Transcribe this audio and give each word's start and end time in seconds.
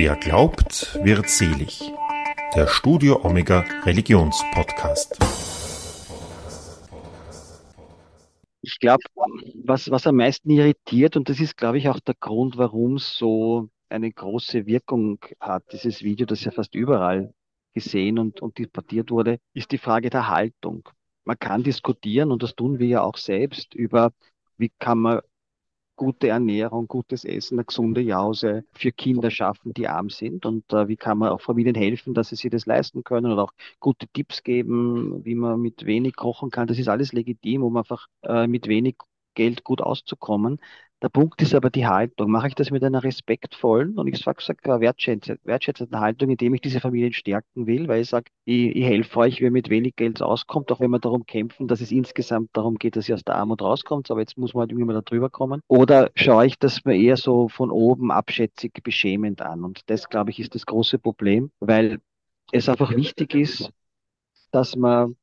Wer 0.00 0.14
glaubt, 0.14 0.96
wird 1.02 1.28
selig. 1.28 1.92
Der 2.54 2.68
Studio 2.68 3.18
Omega 3.24 3.64
Religionspodcast. 3.82 5.18
Ich 8.62 8.78
glaube, 8.78 9.02
was, 9.64 9.90
was 9.90 10.06
am 10.06 10.14
meisten 10.14 10.50
irritiert, 10.50 11.16
und 11.16 11.28
das 11.28 11.40
ist, 11.40 11.56
glaube 11.56 11.78
ich, 11.78 11.88
auch 11.88 11.98
der 11.98 12.14
Grund, 12.14 12.56
warum 12.58 12.94
es 12.94 13.16
so 13.16 13.70
eine 13.88 14.12
große 14.12 14.66
Wirkung 14.66 15.18
hat, 15.40 15.64
dieses 15.72 16.00
Video, 16.04 16.26
das 16.26 16.44
ja 16.44 16.52
fast 16.52 16.76
überall 16.76 17.34
gesehen 17.74 18.20
und, 18.20 18.40
und 18.40 18.56
debattiert 18.56 19.10
wurde, 19.10 19.40
ist 19.52 19.72
die 19.72 19.78
Frage 19.78 20.10
der 20.10 20.28
Haltung. 20.28 20.88
Man 21.24 21.40
kann 21.40 21.64
diskutieren, 21.64 22.30
und 22.30 22.44
das 22.44 22.54
tun 22.54 22.78
wir 22.78 22.86
ja 22.86 23.02
auch 23.02 23.16
selbst, 23.16 23.74
über 23.74 24.12
wie 24.58 24.70
kann 24.78 24.98
man 24.98 25.22
gute 25.98 26.28
Ernährung, 26.28 26.88
gutes 26.88 27.24
Essen, 27.26 27.58
eine 27.58 27.66
gesunde 27.66 28.00
Jause 28.00 28.64
für 28.72 28.92
Kinder 28.92 29.30
schaffen, 29.30 29.74
die 29.74 29.88
arm 29.88 30.10
sind? 30.10 30.46
Und 30.46 30.72
äh, 30.72 30.88
wie 30.88 30.96
kann 30.96 31.18
man 31.18 31.30
auch 31.30 31.42
Familien 31.42 31.74
helfen, 31.76 32.14
dass 32.14 32.30
sie 32.30 32.36
sich 32.36 32.50
das 32.50 32.66
leisten 32.66 33.04
können 33.04 33.32
oder 33.32 33.44
auch 33.44 33.52
gute 33.80 34.08
Tipps 34.08 34.42
geben, 34.44 35.24
wie 35.26 35.34
man 35.36 35.60
mit 35.60 35.86
wenig 35.86 36.16
kochen 36.16 36.50
kann? 36.50 36.68
Das 36.68 36.78
ist 36.78 36.88
alles 36.88 37.12
legitim, 37.12 37.62
um 37.64 37.76
einfach 37.76 38.06
äh, 38.22 38.46
mit 38.46 38.68
wenig 38.68 38.96
Geld 39.34 39.64
gut 39.64 39.82
auszukommen. 39.82 40.58
Der 41.00 41.10
Punkt 41.10 41.40
ist 41.42 41.54
aber 41.54 41.70
die 41.70 41.86
Haltung. 41.86 42.28
Mache 42.30 42.48
ich 42.48 42.56
das 42.56 42.72
mit 42.72 42.82
einer 42.82 43.04
respektvollen 43.04 43.98
und 43.98 44.08
ich 44.08 44.18
sage 44.18 44.42
sogar 44.42 44.80
wertschätzenden 44.80 46.00
Haltung, 46.00 46.30
indem 46.30 46.54
ich 46.54 46.60
diese 46.60 46.80
Familien 46.80 47.12
stärken 47.12 47.68
will, 47.68 47.86
weil 47.86 48.02
ich 48.02 48.08
sage, 48.08 48.30
ich, 48.44 48.74
ich 48.74 48.84
helfe 48.84 49.20
euch, 49.20 49.40
wer 49.40 49.52
mit 49.52 49.70
wenig 49.70 49.94
Geld 49.94 50.20
auskommt, 50.20 50.72
auch 50.72 50.80
wenn 50.80 50.90
wir 50.90 50.98
darum 50.98 51.24
kämpfen, 51.24 51.68
dass 51.68 51.80
es 51.80 51.92
insgesamt 51.92 52.50
darum 52.52 52.78
geht, 52.78 52.96
dass 52.96 53.08
ihr 53.08 53.14
aus 53.14 53.22
der 53.22 53.36
Armut 53.36 53.62
rauskommt, 53.62 54.10
aber 54.10 54.20
jetzt 54.20 54.36
muss 54.36 54.54
man 54.54 54.62
halt 54.62 54.72
irgendwie 54.72 54.86
mal 54.86 54.94
da 54.94 55.02
drüber 55.02 55.30
kommen. 55.30 55.60
Oder 55.68 56.10
schaue 56.16 56.46
ich 56.46 56.58
das 56.58 56.84
mir 56.84 56.96
eher 56.96 57.16
so 57.16 57.48
von 57.48 57.70
oben 57.70 58.10
abschätzig 58.10 58.82
beschämend 58.82 59.40
an? 59.40 59.62
Und 59.62 59.82
das, 59.86 60.08
glaube 60.08 60.30
ich, 60.30 60.40
ist 60.40 60.56
das 60.56 60.66
große 60.66 60.98
Problem, 60.98 61.52
weil 61.60 62.00
es 62.50 62.68
einfach 62.68 62.96
wichtig 62.96 63.36
ist, 63.36 63.70
dass 64.50 64.74
man 64.74 65.16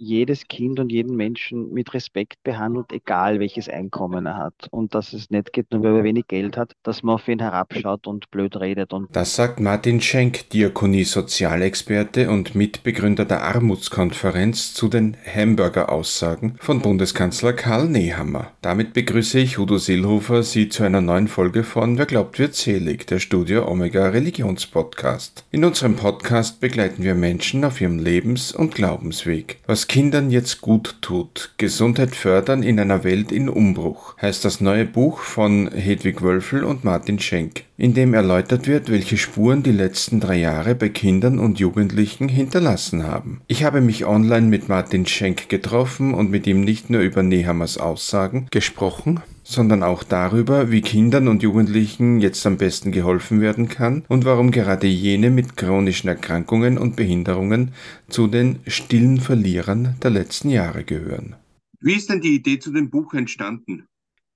jedes 0.00 0.48
Kind 0.48 0.80
und 0.80 0.90
jeden 0.90 1.14
Menschen 1.14 1.72
mit 1.72 1.92
Respekt 1.94 2.42
behandelt, 2.42 2.92
egal 2.92 3.38
welches 3.38 3.68
Einkommen 3.68 4.26
er 4.26 4.36
hat. 4.36 4.54
Und 4.70 4.94
dass 4.94 5.12
es 5.12 5.30
nicht 5.30 5.52
geht, 5.52 5.70
nur 5.70 5.82
weil 5.82 5.96
er 5.96 6.04
wenig 6.04 6.26
Geld 6.26 6.56
hat, 6.56 6.72
dass 6.82 7.02
man 7.02 7.16
auf 7.16 7.28
ihn 7.28 7.38
herabschaut 7.38 8.06
und 8.06 8.30
blöd 8.30 8.56
redet. 8.56 8.92
Und 8.92 9.14
das 9.14 9.36
sagt 9.36 9.60
Martin 9.60 10.00
Schenk, 10.00 10.48
Diakonie-Sozialexperte 10.50 12.30
und 12.30 12.54
Mitbegründer 12.54 13.26
der 13.26 13.42
Armutskonferenz 13.42 14.72
zu 14.72 14.88
den 14.88 15.16
Hamburger-Aussagen 15.24 16.56
von 16.58 16.80
Bundeskanzler 16.80 17.52
Karl 17.52 17.88
Nehammer. 17.88 18.52
Damit 18.62 18.94
begrüße 18.94 19.38
ich 19.38 19.58
Udo 19.58 19.76
Silhofer 19.76 20.42
Sie 20.42 20.70
zu 20.70 20.82
einer 20.82 21.02
neuen 21.02 21.28
Folge 21.28 21.62
von 21.62 21.98
Wer 21.98 22.06
glaubt 22.06 22.38
wird 22.38 22.54
selig, 22.54 23.06
der 23.06 23.18
Studio 23.18 23.68
Omega 23.68 24.08
Religionspodcast. 24.08 25.44
In 25.50 25.64
unserem 25.64 25.96
Podcast 25.96 26.60
begleiten 26.60 27.02
wir 27.02 27.14
Menschen 27.14 27.64
auf 27.64 27.80
ihrem 27.80 27.98
Lebens- 27.98 28.52
und 28.52 28.74
Glaubensweg. 28.74 29.58
Was 29.66 29.89
Kindern 29.90 30.30
jetzt 30.30 30.60
gut 30.60 30.98
tut. 31.00 31.52
Gesundheit 31.56 32.14
fördern 32.14 32.62
in 32.62 32.78
einer 32.78 33.02
Welt 33.02 33.32
in 33.32 33.48
Umbruch 33.48 34.16
heißt 34.22 34.44
das 34.44 34.60
neue 34.60 34.84
Buch 34.84 35.18
von 35.18 35.68
Hedwig 35.72 36.22
Wölfel 36.22 36.62
und 36.62 36.84
Martin 36.84 37.18
Schenk, 37.18 37.64
in 37.76 37.92
dem 37.92 38.14
erläutert 38.14 38.68
wird, 38.68 38.88
welche 38.88 39.16
Spuren 39.16 39.64
die 39.64 39.72
letzten 39.72 40.20
drei 40.20 40.36
Jahre 40.36 40.76
bei 40.76 40.90
Kindern 40.90 41.40
und 41.40 41.58
Jugendlichen 41.58 42.28
hinterlassen 42.28 43.02
haben. 43.02 43.40
Ich 43.48 43.64
habe 43.64 43.80
mich 43.80 44.06
online 44.06 44.46
mit 44.46 44.68
Martin 44.68 45.06
Schenk 45.06 45.48
getroffen 45.48 46.14
und 46.14 46.30
mit 46.30 46.46
ihm 46.46 46.60
nicht 46.60 46.88
nur 46.88 47.00
über 47.00 47.24
Nehammers 47.24 47.76
Aussagen 47.76 48.46
gesprochen, 48.52 49.18
sondern 49.50 49.82
auch 49.82 50.02
darüber, 50.02 50.70
wie 50.70 50.80
Kindern 50.80 51.28
und 51.28 51.42
Jugendlichen 51.42 52.20
jetzt 52.20 52.46
am 52.46 52.56
besten 52.56 52.92
geholfen 52.92 53.40
werden 53.40 53.68
kann 53.68 54.04
und 54.08 54.24
warum 54.24 54.50
gerade 54.50 54.86
jene 54.86 55.30
mit 55.30 55.56
chronischen 55.56 56.08
Erkrankungen 56.08 56.78
und 56.78 56.96
Behinderungen 56.96 57.72
zu 58.08 58.28
den 58.28 58.60
stillen 58.66 59.20
Verlierern 59.20 59.96
der 60.02 60.10
letzten 60.10 60.50
Jahre 60.50 60.84
gehören. 60.84 61.34
Wie 61.80 61.94
ist 61.94 62.10
denn 62.10 62.20
die 62.20 62.36
Idee 62.36 62.58
zu 62.58 62.72
dem 62.72 62.90
Buch 62.90 63.14
entstanden? 63.14 63.86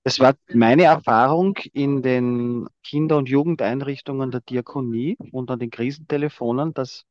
Es 0.02 0.20
war 0.20 0.34
meine 0.52 0.84
Erfahrung 0.84 1.56
in 1.72 2.02
den 2.02 2.66
Kinder- 2.82 3.16
und 3.16 3.28
Jugendeinrichtungen 3.28 4.30
der 4.30 4.40
Diakonie 4.42 5.16
und 5.32 5.50
an 5.50 5.58
den 5.58 5.70
Krisentelefonen, 5.70 6.74
dass 6.74 7.04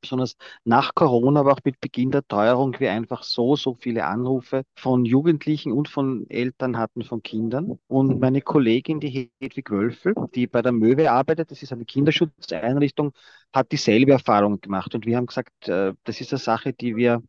besonders 0.00 0.36
nach 0.64 0.94
Corona, 0.94 1.40
aber 1.40 1.52
auch 1.52 1.60
mit 1.64 1.80
Beginn 1.80 2.10
der 2.10 2.26
Teuerung, 2.26 2.78
wir 2.78 2.92
einfach 2.92 3.22
so, 3.22 3.56
so 3.56 3.74
viele 3.74 4.04
Anrufe 4.06 4.64
von 4.76 5.04
Jugendlichen 5.04 5.72
und 5.72 5.88
von 5.88 6.28
Eltern 6.30 6.78
hatten, 6.78 7.02
von 7.02 7.22
Kindern. 7.22 7.78
Und 7.88 8.20
meine 8.20 8.40
Kollegin, 8.42 9.00
die 9.00 9.30
Hedwig 9.40 9.70
Wölfel, 9.70 10.14
die 10.34 10.46
bei 10.46 10.62
der 10.62 10.72
Möwe 10.72 11.10
arbeitet, 11.10 11.50
das 11.50 11.62
ist 11.62 11.72
eine 11.72 11.84
Kinderschutzeinrichtung, 11.84 13.12
hat 13.52 13.72
dieselbe 13.72 14.12
Erfahrung 14.12 14.60
gemacht. 14.60 14.94
Und 14.94 15.06
wir 15.06 15.16
haben 15.16 15.26
gesagt, 15.26 15.68
äh, 15.68 15.94
das 16.04 16.20
ist 16.20 16.32
eine 16.32 16.38
Sache, 16.38 16.72
die 16.72 16.96
wir 16.96 17.22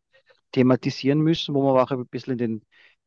thematisieren 0.52 1.20
müssen, 1.20 1.54
wo 1.54 1.62
wir 1.74 1.82
auch 1.82 1.90
ein 1.90 2.06
bisschen 2.06 2.32
in 2.32 2.38
den 2.38 2.62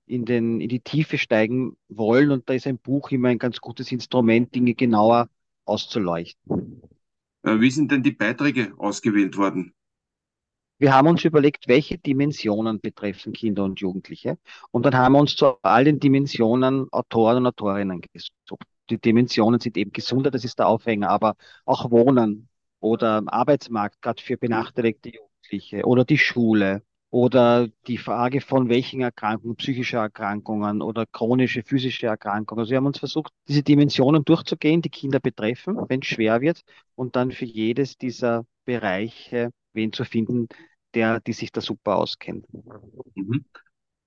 in, 0.05 0.25
den, 0.25 0.59
in 0.61 0.69
die 0.69 0.81
Tiefe 0.81 1.17
steigen 1.17 1.77
wollen. 1.89 2.31
Und 2.31 2.49
da 2.49 2.53
ist 2.53 2.67
ein 2.67 2.77
Buch 2.77 3.11
immer 3.11 3.29
ein 3.29 3.39
ganz 3.39 3.61
gutes 3.61 3.91
Instrument, 3.91 4.53
Dinge 4.53 4.73
genauer 4.75 5.29
auszuleuchten. 5.65 6.81
Äh, 7.43 7.59
wie 7.59 7.71
sind 7.71 7.91
denn 7.91 8.03
die 8.03 8.11
Beiträge 8.11 8.73
ausgewählt 8.77 9.37
worden? 9.37 9.73
Wir 10.79 10.93
haben 10.93 11.07
uns 11.07 11.23
überlegt, 11.23 11.67
welche 11.67 11.97
Dimensionen 11.97 12.81
betreffen 12.81 13.31
Kinder 13.31 13.63
und 13.63 13.79
Jugendliche. 13.79 14.37
Und 14.71 14.85
dann 14.85 14.95
haben 14.95 15.13
wir 15.13 15.19
uns 15.19 15.35
zu 15.35 15.57
all 15.61 15.85
den 15.85 15.99
Dimensionen 15.99 16.91
Autoren 16.91 17.37
und 17.37 17.47
Autorinnen 17.47 18.01
gesucht. 18.01 18.65
Die 18.89 18.97
Dimensionen 18.97 19.59
sind 19.59 19.77
eben 19.77 19.93
Gesundheit, 19.93 20.33
das 20.33 20.43
ist 20.43 20.59
der 20.59 20.67
Aufhänger, 20.67 21.09
aber 21.09 21.35
auch 21.65 21.89
Wohnen 21.91 22.49
oder 22.79 23.23
Arbeitsmarkt, 23.27 24.01
gerade 24.01 24.21
für 24.21 24.35
benachteiligte 24.35 25.09
Jugendliche 25.09 25.85
oder 25.85 26.03
die 26.03 26.17
Schule 26.17 26.83
oder 27.13 27.67
die 27.85 27.99
Frage 27.99 28.41
von 28.41 28.69
welchen 28.69 29.01
Erkrankungen, 29.01 29.55
psychische 29.57 29.97
Erkrankungen 29.97 30.81
oder 30.81 31.05
chronische 31.05 31.61
physische 31.61 32.07
Erkrankungen. 32.07 32.61
Also 32.61 32.71
wir 32.71 32.77
haben 32.77 32.87
uns 32.87 32.97
versucht, 32.97 33.31
diese 33.47 33.61
Dimensionen 33.61 34.25
durchzugehen, 34.25 34.81
die 34.81 34.89
Kinder 34.89 35.19
betreffen, 35.19 35.77
wenn 35.89 35.99
es 35.99 36.07
schwer 36.07 36.41
wird, 36.41 36.63
und 36.95 37.15
dann 37.15 37.31
für 37.31 37.45
jedes 37.45 37.99
dieser 37.99 38.47
Bereiche 38.65 39.51
wen 39.73 39.93
zu 39.93 40.05
finden, 40.05 40.47
der, 40.95 41.19
die 41.19 41.33
sich 41.33 41.51
da 41.51 41.61
super 41.61 41.97
auskennt. 41.97 42.47
Mhm. 43.13 43.45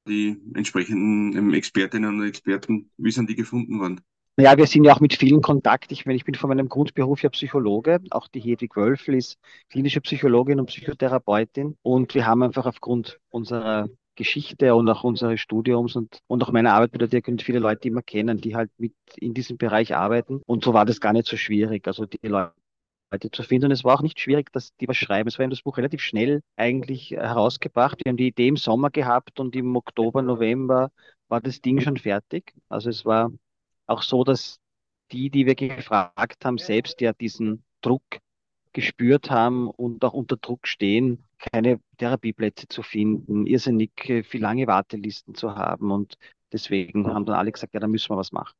Die 0.09 0.37
entsprechenden 0.55 1.37
ähm, 1.37 1.55
Expertinnen 1.55 2.19
und 2.19 2.27
Experten, 2.27 2.91
wie 2.97 3.13
sind 3.13 3.31
die 3.31 3.37
gefunden 3.37 3.79
worden? 3.79 4.01
Naja, 4.39 4.59
wir 4.59 4.67
sind 4.67 4.85
ja 4.85 4.95
auch 4.95 5.01
mit 5.01 5.15
vielen 5.15 5.41
Kontakt. 5.41 5.91
Ich, 5.93 6.05
ich 6.05 6.25
bin 6.25 6.35
von 6.35 6.49
meinem 6.49 6.69
Grundberuf 6.69 7.23
ja 7.23 7.31
Psychologe. 7.31 8.01
Auch 8.11 8.29
die 8.29 8.41
Hedwig 8.41 8.77
Wölfel 8.77 9.15
ist 9.15 9.39
klinische 9.71 10.03
Psychologin 10.03 10.61
und 10.61 10.67
Psychotherapeutin. 10.67 11.79
Und 11.83 12.15
wir 12.15 12.27
haben 12.27 12.43
einfach 12.43 12.67
aufgrund 12.67 13.19
unserer 13.31 13.89
Geschichte 14.15 14.75
und 14.75 14.91
auch 14.91 15.05
unseres 15.05 15.41
Studiums 15.41 15.97
und, 15.97 16.19
und 16.27 16.43
auch 16.43 16.53
meiner 16.53 16.75
Arbeit 16.75 16.93
bei 16.93 16.99
der 16.99 17.09
Diakonie 17.09 17.43
viele 17.43 17.61
Leute 17.61 17.89
immer 17.89 18.03
kennen, 18.03 18.39
die 18.39 18.55
halt 18.55 18.71
mit 18.77 18.93
in 19.17 19.33
diesem 19.33 19.57
Bereich 19.57 19.97
arbeiten. 19.97 20.43
Und 20.45 20.65
so 20.65 20.75
war 20.75 20.85
das 20.85 21.01
gar 21.01 21.15
nicht 21.15 21.27
so 21.27 21.39
schwierig. 21.39 21.87
Also 21.87 22.05
die 22.05 22.19
Leute 22.23 22.53
zu 23.33 23.43
finden. 23.43 23.67
Und 23.67 23.73
es 23.73 23.85
war 23.85 23.95
auch 23.95 24.03
nicht 24.03 24.21
schwierig, 24.21 24.53
dass 24.53 24.77
die 24.77 24.89
was 24.89 24.99
schreiben. 24.99 25.29
Es 25.29 25.39
war 25.39 25.45
eben 25.45 25.51
das 25.51 25.63
Buch 25.63 25.79
relativ 25.79 26.03
schnell 26.03 26.43
eigentlich 26.57 27.13
herausgebracht. 27.13 28.05
Wir 28.05 28.11
haben 28.11 28.19
die 28.19 28.29
Idee 28.29 28.49
im 28.49 28.59
Sommer 28.59 28.91
gehabt 28.91 29.41
und 29.41 29.57
im 29.57 29.75
Oktober, 29.77 30.21
November 30.21 30.91
war 31.29 31.41
das 31.41 31.63
Ding 31.63 31.81
schon 31.81 31.97
fertig. 31.97 32.53
Also 32.69 32.91
es 32.91 33.07
war 33.07 33.31
auch 33.87 34.03
so, 34.03 34.25
dass 34.25 34.61
die, 35.13 35.31
die 35.31 35.47
wir 35.47 35.55
gefragt 35.55 36.45
haben, 36.45 36.59
selbst 36.59 37.01
ja 37.01 37.13
diesen 37.13 37.63
Druck 37.81 38.03
gespürt 38.73 39.31
haben 39.31 39.71
und 39.71 40.05
auch 40.05 40.13
unter 40.13 40.37
Druck 40.37 40.67
stehen, 40.67 41.25
keine 41.39 41.81
Therapieplätze 41.99 42.69
zu 42.69 42.83
finden, 42.83 43.47
irrsinnig 43.47 43.91
viel 43.97 44.41
lange 44.41 44.67
Wartelisten 44.67 45.35
zu 45.35 45.55
haben. 45.55 45.91
Und 45.91 46.19
deswegen 46.53 47.07
haben 47.07 47.25
dann 47.25 47.37
alle 47.37 47.53
gesagt, 47.53 47.75
ja, 47.75 47.81
da 47.81 47.89
müssen 47.89 48.11
wir 48.11 48.19
was 48.19 48.33
machen. 48.33 48.55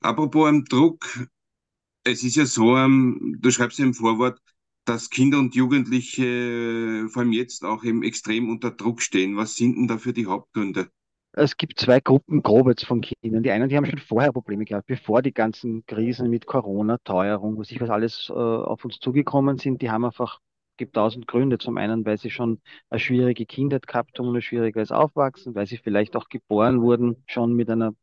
Apropos 0.00 0.48
um, 0.48 0.64
Druck, 0.64 1.28
es 2.04 2.22
ist 2.22 2.36
ja 2.36 2.46
so, 2.46 2.74
um, 2.74 3.36
du 3.38 3.50
schreibst 3.50 3.78
ja 3.78 3.84
im 3.84 3.94
Vorwort, 3.94 4.40
dass 4.84 5.10
Kinder 5.10 5.38
und 5.38 5.54
Jugendliche 5.54 7.08
vor 7.10 7.22
allem 7.22 7.32
jetzt 7.32 7.64
auch 7.64 7.84
eben 7.84 8.02
extrem 8.02 8.48
unter 8.48 8.70
Druck 8.70 9.02
stehen. 9.02 9.36
Was 9.36 9.56
sind 9.56 9.76
denn 9.76 9.88
dafür 9.88 10.14
die 10.14 10.24
Hauptgründe? 10.24 10.90
Es 11.38 11.56
gibt 11.56 11.78
zwei 11.78 12.00
Gruppen 12.00 12.42
grob 12.42 12.68
jetzt 12.68 12.84
von 12.84 13.00
Kindern. 13.00 13.42
Die 13.42 13.50
einen, 13.50 13.68
die 13.68 13.76
haben 13.76 13.86
schon 13.86 13.98
vorher 13.98 14.32
Probleme 14.32 14.64
gehabt, 14.64 14.86
bevor 14.86 15.22
die 15.22 15.32
ganzen 15.32 15.86
Krisen 15.86 16.30
mit 16.30 16.46
Corona, 16.46 16.98
Teuerung, 17.04 17.58
was 17.58 17.70
ich 17.70 17.80
was 17.80 17.90
alles 17.90 18.28
äh, 18.30 18.32
auf 18.32 18.84
uns 18.84 18.98
zugekommen 18.98 19.58
sind, 19.58 19.80
die 19.82 19.90
haben 19.90 20.04
einfach, 20.04 20.40
gibt 20.76 20.94
tausend 20.96 21.26
Gründe. 21.26 21.58
Zum 21.58 21.76
einen, 21.76 22.04
weil 22.04 22.18
sie 22.18 22.30
schon 22.30 22.60
eine 22.90 22.98
schwierige 22.98 23.46
Kindheit 23.46 23.86
gehabt 23.86 24.18
haben 24.18 24.28
und 24.28 24.36
ein 24.36 24.42
schwieriges 24.42 24.90
Aufwachsen, 24.92 25.54
weil 25.54 25.66
sie 25.66 25.76
vielleicht 25.78 26.16
auch 26.16 26.28
geboren 26.28 26.82
wurden, 26.82 27.22
schon 27.26 27.54
mit 27.54 27.70
einer 27.70 27.94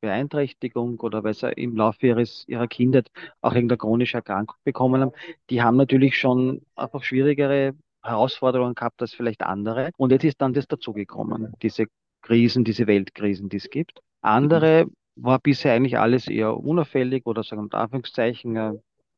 Beeinträchtigung 0.00 1.00
oder 1.00 1.24
weil 1.24 1.34
sie 1.34 1.50
im 1.52 1.76
Laufe 1.76 2.06
ihres, 2.06 2.44
ihrer 2.48 2.68
Kindheit 2.68 3.10
auch 3.40 3.52
irgendeine 3.52 3.78
chronische 3.78 4.18
Erkrankung 4.18 4.56
bekommen 4.64 5.02
haben. 5.02 5.12
Die 5.50 5.62
haben 5.62 5.76
natürlich 5.76 6.16
schon 6.16 6.62
einfach 6.76 7.02
schwierigere 7.02 7.74
Herausforderungen 8.02 8.74
gehabt 8.74 9.02
als 9.02 9.12
vielleicht 9.12 9.42
andere. 9.42 9.90
Und 9.96 10.12
jetzt 10.12 10.24
ist 10.24 10.40
dann 10.40 10.54
das 10.54 10.68
dazugekommen, 10.68 11.52
diese 11.62 11.86
Krisen, 12.28 12.62
diese 12.62 12.86
Weltkrisen, 12.86 13.48
die 13.48 13.56
es 13.56 13.70
gibt. 13.70 13.94
Mhm. 13.94 14.28
Andere 14.28 14.86
war 15.16 15.38
bisher 15.38 15.72
eigentlich 15.72 15.98
alles 15.98 16.28
eher 16.28 16.56
unauffällig 16.56 17.26
oder 17.26 17.42
sagen 17.42 17.68
wir 17.72 17.78
Anführungszeichen, 17.78 18.56
äh, 18.56 18.72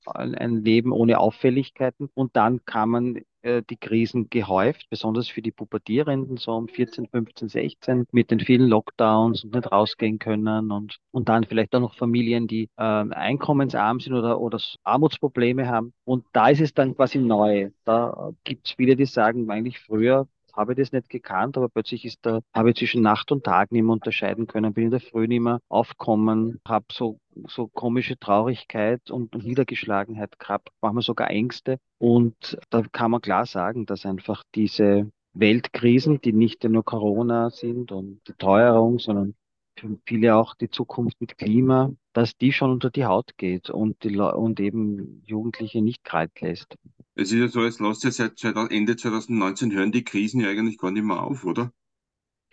ein 0.06 0.64
Leben 0.64 0.92
ohne 0.92 1.18
Auffälligkeiten. 1.18 2.08
Und 2.14 2.36
dann 2.36 2.64
kamen 2.64 3.22
äh, 3.42 3.62
die 3.68 3.76
Krisen 3.76 4.30
gehäuft, 4.30 4.86
besonders 4.88 5.28
für 5.28 5.42
die 5.42 5.50
Pubertierenden, 5.50 6.36
so 6.36 6.52
um 6.52 6.68
14, 6.68 7.08
15, 7.08 7.48
16, 7.48 8.06
mit 8.12 8.30
den 8.30 8.40
vielen 8.40 8.68
Lockdowns 8.68 9.44
und 9.44 9.54
nicht 9.54 9.70
rausgehen 9.70 10.18
können 10.20 10.70
und, 10.70 10.98
und 11.10 11.28
dann 11.28 11.44
vielleicht 11.44 11.74
auch 11.74 11.80
noch 11.80 11.96
Familien, 11.96 12.46
die 12.46 12.70
äh, 12.76 12.82
einkommensarm 12.82 13.98
sind 13.98 14.14
oder, 14.14 14.40
oder 14.40 14.58
Armutsprobleme 14.84 15.68
haben. 15.68 15.92
Und 16.04 16.24
da 16.32 16.48
ist 16.48 16.60
es 16.60 16.72
dann 16.72 16.94
quasi 16.94 17.18
neu. 17.18 17.70
Da 17.84 18.30
gibt 18.44 18.68
es 18.68 18.74
viele, 18.74 18.94
die 18.96 19.06
sagen, 19.06 19.50
eigentlich 19.50 19.80
früher 19.80 20.28
habe 20.60 20.74
das 20.74 20.92
nicht 20.92 21.08
gekannt, 21.08 21.56
aber 21.56 21.68
plötzlich 21.68 22.04
ist 22.04 22.18
da, 22.22 22.40
habe 22.54 22.70
ich 22.70 22.76
zwischen 22.76 23.02
Nacht 23.02 23.32
und 23.32 23.44
Tag 23.44 23.72
nicht 23.72 23.82
mehr 23.82 23.92
unterscheiden 23.92 24.46
können, 24.46 24.74
bin 24.74 24.84
in 24.84 24.90
der 24.90 25.00
Früh 25.00 25.26
nicht 25.26 25.40
mehr 25.40 25.60
aufkommen, 25.68 26.60
habe 26.66 26.86
so, 26.92 27.18
so 27.48 27.68
komische 27.68 28.18
Traurigkeit 28.18 29.10
und, 29.10 29.34
und 29.34 29.44
Niedergeschlagenheit 29.44 30.38
gehabt, 30.38 30.68
manchmal 30.80 31.02
sogar 31.02 31.30
Ängste. 31.30 31.78
Und 31.98 32.58
da 32.70 32.82
kann 32.82 33.10
man 33.10 33.20
klar 33.20 33.46
sagen, 33.46 33.86
dass 33.86 34.06
einfach 34.06 34.42
diese 34.54 35.10
Weltkrisen, 35.32 36.20
die 36.20 36.32
nicht 36.32 36.64
nur 36.64 36.84
Corona 36.84 37.50
sind 37.50 37.92
und 37.92 38.20
die 38.28 38.34
Teuerung, 38.34 38.98
sondern 38.98 39.34
für 39.80 39.98
viele 40.06 40.36
auch 40.36 40.54
die 40.54 40.70
Zukunft 40.70 41.20
mit 41.20 41.38
Klima, 41.38 41.92
dass 42.12 42.36
die 42.36 42.52
schon 42.52 42.70
unter 42.70 42.90
die 42.90 43.04
Haut 43.04 43.36
geht 43.36 43.70
und, 43.70 44.02
die, 44.04 44.16
und 44.16 44.60
eben 44.60 45.22
Jugendliche 45.26 45.80
nicht 45.80 46.04
kalt 46.04 46.40
lässt. 46.40 46.76
Es 47.14 47.32
ist 47.32 47.38
ja 47.38 47.48
so, 47.48 47.64
es 47.64 47.80
lässt 47.80 48.04
ja 48.04 48.10
seit 48.10 48.42
Ende 48.70 48.96
2019 48.96 49.72
hören 49.72 49.92
die 49.92 50.04
Krisen 50.04 50.40
ja 50.40 50.48
eigentlich 50.48 50.78
gar 50.78 50.90
nicht 50.90 51.04
mehr 51.04 51.22
auf, 51.22 51.44
oder? 51.44 51.72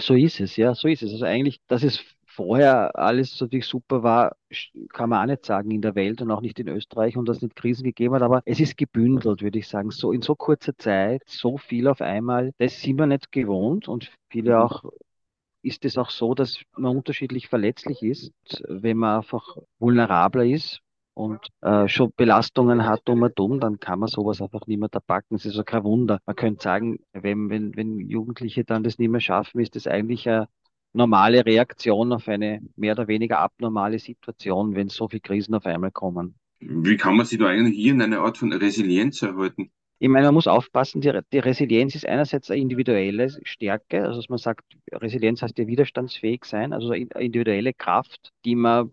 So 0.01 0.13
ist 0.13 0.39
es, 0.39 0.55
ja, 0.57 0.75
so 0.75 0.87
ist 0.87 1.03
es. 1.03 1.11
Also 1.11 1.25
eigentlich, 1.25 1.59
dass 1.67 1.83
es 1.83 2.03
vorher 2.37 2.95
alles 2.95 3.41
natürlich 3.41 3.65
super 3.65 4.03
war, 4.03 4.35
kann 4.89 5.09
man 5.09 5.23
auch 5.23 5.31
nicht 5.31 5.45
sagen 5.45 5.71
in 5.71 5.81
der 5.81 5.95
Welt 5.95 6.21
und 6.21 6.29
auch 6.29 6.41
nicht 6.41 6.59
in 6.59 6.67
Österreich 6.67 7.17
und 7.17 7.27
dass 7.27 7.37
es 7.37 7.43
nicht 7.43 7.55
Krisen 7.55 7.83
gegeben 7.83 8.13
hat, 8.13 8.21
aber 8.21 8.43
es 8.45 8.59
ist 8.59 8.77
gebündelt, 8.77 9.41
würde 9.41 9.57
ich 9.57 9.67
sagen. 9.67 9.89
So 9.89 10.11
in 10.11 10.21
so 10.21 10.35
kurzer 10.35 10.77
Zeit, 10.77 11.23
so 11.25 11.57
viel 11.57 11.87
auf 11.87 11.99
einmal, 11.99 12.53
das 12.59 12.79
sind 12.79 12.99
wir 12.99 13.07
nicht 13.07 13.31
gewohnt 13.31 13.87
und 13.87 14.11
viele 14.29 14.51
mhm. 14.51 14.61
auch 14.61 14.83
ist 15.67 15.85
es 15.85 15.97
auch 15.97 16.09
so, 16.09 16.33
dass 16.33 16.59
man 16.75 16.95
unterschiedlich 16.95 17.47
verletzlich 17.47 18.01
ist, 18.01 18.31
wenn 18.67 18.97
man 18.97 19.17
einfach 19.17 19.57
vulnerabler 19.79 20.45
ist 20.45 20.81
und 21.13 21.47
äh, 21.61 21.87
schon 21.87 22.11
Belastungen 22.15 22.85
hat 22.85 23.09
um 23.09 23.23
und 23.23 23.39
um, 23.39 23.59
dann 23.59 23.79
kann 23.79 23.99
man 23.99 24.07
sowas 24.07 24.41
einfach 24.41 24.67
nicht 24.67 24.79
mehr 24.79 24.89
da 24.89 24.99
packen. 24.99 25.35
Es 25.35 25.45
ist 25.45 25.53
also 25.53 25.63
kein 25.63 25.83
Wunder. 25.83 26.19
Man 26.25 26.35
könnte 26.35 26.63
sagen, 26.63 26.99
wenn, 27.11 27.49
wenn, 27.49 27.75
wenn 27.75 27.99
Jugendliche 27.99 28.63
dann 28.63 28.83
das 28.83 28.99
nicht 28.99 29.09
mehr 29.09 29.21
schaffen, 29.21 29.59
ist 29.59 29.75
das 29.75 29.87
eigentlich 29.87 30.29
eine 30.29 30.47
normale 30.93 31.45
Reaktion 31.45 32.13
auf 32.13 32.27
eine 32.27 32.61
mehr 32.75 32.93
oder 32.93 33.07
weniger 33.07 33.39
abnormale 33.39 33.99
Situation, 33.99 34.75
wenn 34.75 34.89
so 34.89 35.07
viele 35.07 35.21
Krisen 35.21 35.55
auf 35.55 35.65
einmal 35.65 35.91
kommen. 35.91 36.35
Wie 36.59 36.97
kann 36.97 37.15
man 37.15 37.25
sich 37.25 37.39
da 37.39 37.47
eigentlich 37.47 37.75
hier 37.75 37.93
in 37.93 38.01
eine 38.01 38.19
Art 38.19 38.37
von 38.37 38.51
Resilienz 38.51 39.21
erhalten? 39.21 39.71
Ich 39.99 40.09
meine, 40.09 40.27
man 40.27 40.35
muss 40.35 40.47
aufpassen, 40.47 41.01
die, 41.01 41.11
die 41.33 41.39
Resilienz 41.39 41.95
ist 41.95 42.05
einerseits 42.05 42.51
eine 42.51 42.61
individuelle 42.61 43.29
Stärke, 43.43 44.03
also 44.05 44.19
dass 44.19 44.29
man 44.29 44.37
sagt, 44.37 44.63
Resilienz 44.91 45.41
heißt 45.41 45.57
ja 45.57 45.65
widerstandsfähig 45.67 46.45
sein, 46.45 46.71
also 46.73 46.91
eine 46.91 47.05
individuelle 47.15 47.73
Kraft, 47.73 48.31
die 48.45 48.55
man 48.55 48.91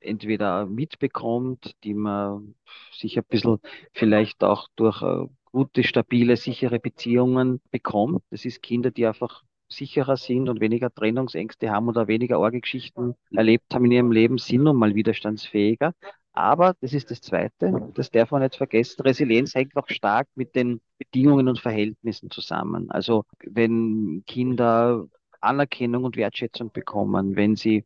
entweder 0.00 0.66
mitbekommt, 0.66 1.74
die 1.84 1.94
man 1.94 2.54
sich 2.92 3.18
ein 3.18 3.24
bisschen 3.28 3.58
vielleicht 3.92 4.44
auch 4.44 4.68
durch 4.76 5.02
äh, 5.02 5.26
gute, 5.44 5.84
stabile, 5.84 6.36
sichere 6.36 6.78
Beziehungen 6.80 7.60
bekommt. 7.70 8.22
Das 8.30 8.44
ist 8.44 8.62
Kinder, 8.62 8.90
die 8.90 9.06
einfach 9.06 9.42
sicherer 9.68 10.16
sind 10.16 10.48
und 10.48 10.60
weniger 10.60 10.92
Trennungsängste 10.94 11.70
haben 11.70 11.88
oder 11.88 12.06
weniger 12.08 12.38
Orgelgeschichten 12.38 13.14
erlebt 13.32 13.74
haben 13.74 13.84
in 13.86 13.90
ihrem 13.92 14.12
Leben, 14.12 14.38
sind 14.38 14.62
nun 14.62 14.76
mal 14.76 14.94
widerstandsfähiger. 14.94 15.92
Aber 16.36 16.74
das 16.82 16.92
ist 16.92 17.10
das 17.10 17.22
Zweite, 17.22 17.90
das 17.94 18.10
darf 18.10 18.30
man 18.30 18.42
nicht 18.42 18.56
vergessen. 18.56 19.00
Resilienz 19.00 19.54
hängt 19.54 19.74
auch 19.74 19.88
stark 19.88 20.28
mit 20.34 20.54
den 20.54 20.82
Bedingungen 20.98 21.48
und 21.48 21.58
Verhältnissen 21.58 22.30
zusammen. 22.30 22.90
Also 22.90 23.24
wenn 23.42 24.22
Kinder 24.26 25.06
Anerkennung 25.40 26.04
und 26.04 26.16
Wertschätzung 26.16 26.70
bekommen, 26.72 27.36
wenn 27.36 27.56
sie 27.56 27.84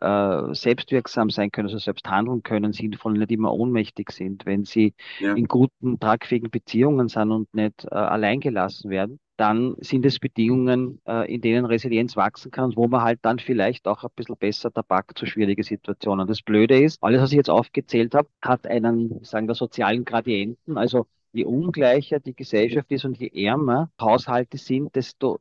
äh, 0.00 0.54
selbstwirksam 0.54 1.30
sein 1.30 1.52
können, 1.52 1.68
also 1.68 1.78
selbst 1.78 2.08
handeln 2.08 2.42
können, 2.42 2.72
sinnvoll 2.72 3.12
nicht 3.12 3.30
immer 3.30 3.54
ohnmächtig 3.54 4.10
sind, 4.10 4.44
wenn 4.44 4.64
sie 4.64 4.94
ja. 5.20 5.34
in 5.34 5.46
guten, 5.46 6.00
tragfähigen 6.00 6.50
Beziehungen 6.50 7.06
sind 7.06 7.30
und 7.30 7.54
nicht 7.54 7.84
äh, 7.84 7.94
allein 7.94 8.40
gelassen 8.40 8.90
werden, 8.90 9.20
dann 9.36 9.76
sind 9.80 10.06
es 10.06 10.18
Bedingungen, 10.18 11.00
äh, 11.06 11.32
in 11.32 11.40
denen 11.40 11.64
Resilienz 11.64 12.16
wachsen 12.16 12.50
kann 12.50 12.72
wo 12.76 12.86
man 12.88 13.02
halt 13.02 13.20
dann 13.22 13.38
vielleicht 13.38 13.86
auch 13.88 14.04
ein 14.04 14.10
bisschen 14.14 14.36
besser 14.36 14.72
Tabak 14.72 15.16
zu 15.18 15.26
schwierigen 15.26 15.62
Situationen. 15.62 16.26
Das 16.26 16.42
Blöde 16.42 16.80
ist, 16.80 17.02
alles, 17.02 17.20
was 17.20 17.32
ich 17.32 17.36
jetzt 17.36 17.50
aufgezählt 17.50 18.14
habe, 18.14 18.28
hat 18.42 18.66
einen, 18.66 19.22
sagen 19.24 19.48
wir, 19.48 19.54
sozialen 19.54 20.04
Gradienten. 20.04 20.78
Also 20.78 21.06
je 21.32 21.44
ungleicher 21.44 22.20
die 22.20 22.34
Gesellschaft 22.34 22.90
ist 22.92 23.04
und 23.04 23.18
je 23.18 23.30
ärmer 23.44 23.90
Haushalte 24.00 24.58
sind, 24.58 24.94
desto 24.94 25.40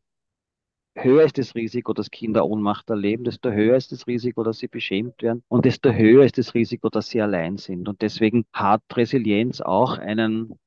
höher 0.95 1.23
ist 1.23 1.37
das 1.37 1.55
Risiko, 1.55 1.93
dass 1.93 2.11
Kinder 2.11 2.45
Ohnmacht 2.45 2.89
erleben, 2.89 3.23
desto 3.23 3.51
höher 3.51 3.75
ist 3.75 3.91
das 3.91 4.07
Risiko, 4.07 4.43
dass 4.43 4.59
sie 4.59 4.67
beschämt 4.67 5.21
werden 5.21 5.43
und 5.47 5.65
desto 5.65 5.91
höher 5.91 6.23
ist 6.23 6.37
das 6.37 6.53
Risiko, 6.53 6.89
dass 6.89 7.09
sie 7.09 7.21
allein 7.21 7.57
sind. 7.57 7.87
Und 7.87 8.01
deswegen 8.01 8.45
hat 8.53 8.83
Resilienz 8.95 9.61
auch 9.61 9.97
einen 9.97 10.59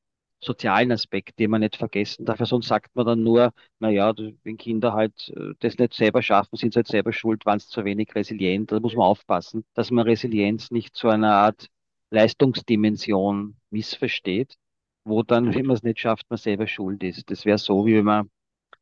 sozialen 0.46 0.92
Aspekt, 0.92 1.38
den 1.38 1.50
man 1.50 1.60
nicht 1.60 1.76
vergessen 1.76 2.24
darf. 2.24 2.38
Sonst 2.44 2.68
sagt 2.68 2.94
man 2.96 3.06
dann 3.06 3.22
nur, 3.22 3.52
naja, 3.80 4.14
wenn 4.44 4.56
Kinder 4.56 4.92
halt 4.94 5.32
äh, 5.36 5.54
das 5.60 5.78
nicht 5.78 5.94
selber 5.94 6.22
schaffen, 6.22 6.56
sind 6.56 6.72
sie 6.72 6.78
halt 6.78 6.86
selber 6.88 7.12
schuld, 7.12 7.44
waren 7.46 7.58
es 7.58 7.68
zu 7.68 7.84
wenig 7.84 8.14
resilient. 8.14 8.72
Da 8.72 8.80
muss 8.80 8.94
man 8.94 9.06
aufpassen, 9.06 9.64
dass 9.74 9.90
man 9.90 10.06
Resilienz 10.06 10.70
nicht 10.70 10.94
zu 10.96 11.08
einer 11.08 11.32
Art 11.34 11.68
Leistungsdimension 12.10 13.56
missversteht, 13.70 14.56
wo 15.04 15.22
dann, 15.22 15.54
wenn 15.54 15.66
man 15.66 15.76
es 15.76 15.82
nicht 15.82 16.00
schafft, 16.00 16.26
man 16.30 16.38
selber 16.38 16.66
schuld 16.66 17.02
ist. 17.02 17.30
Das 17.30 17.44
wäre 17.44 17.58
so, 17.58 17.86
wie 17.86 17.96
wenn 17.96 18.04
man 18.04 18.30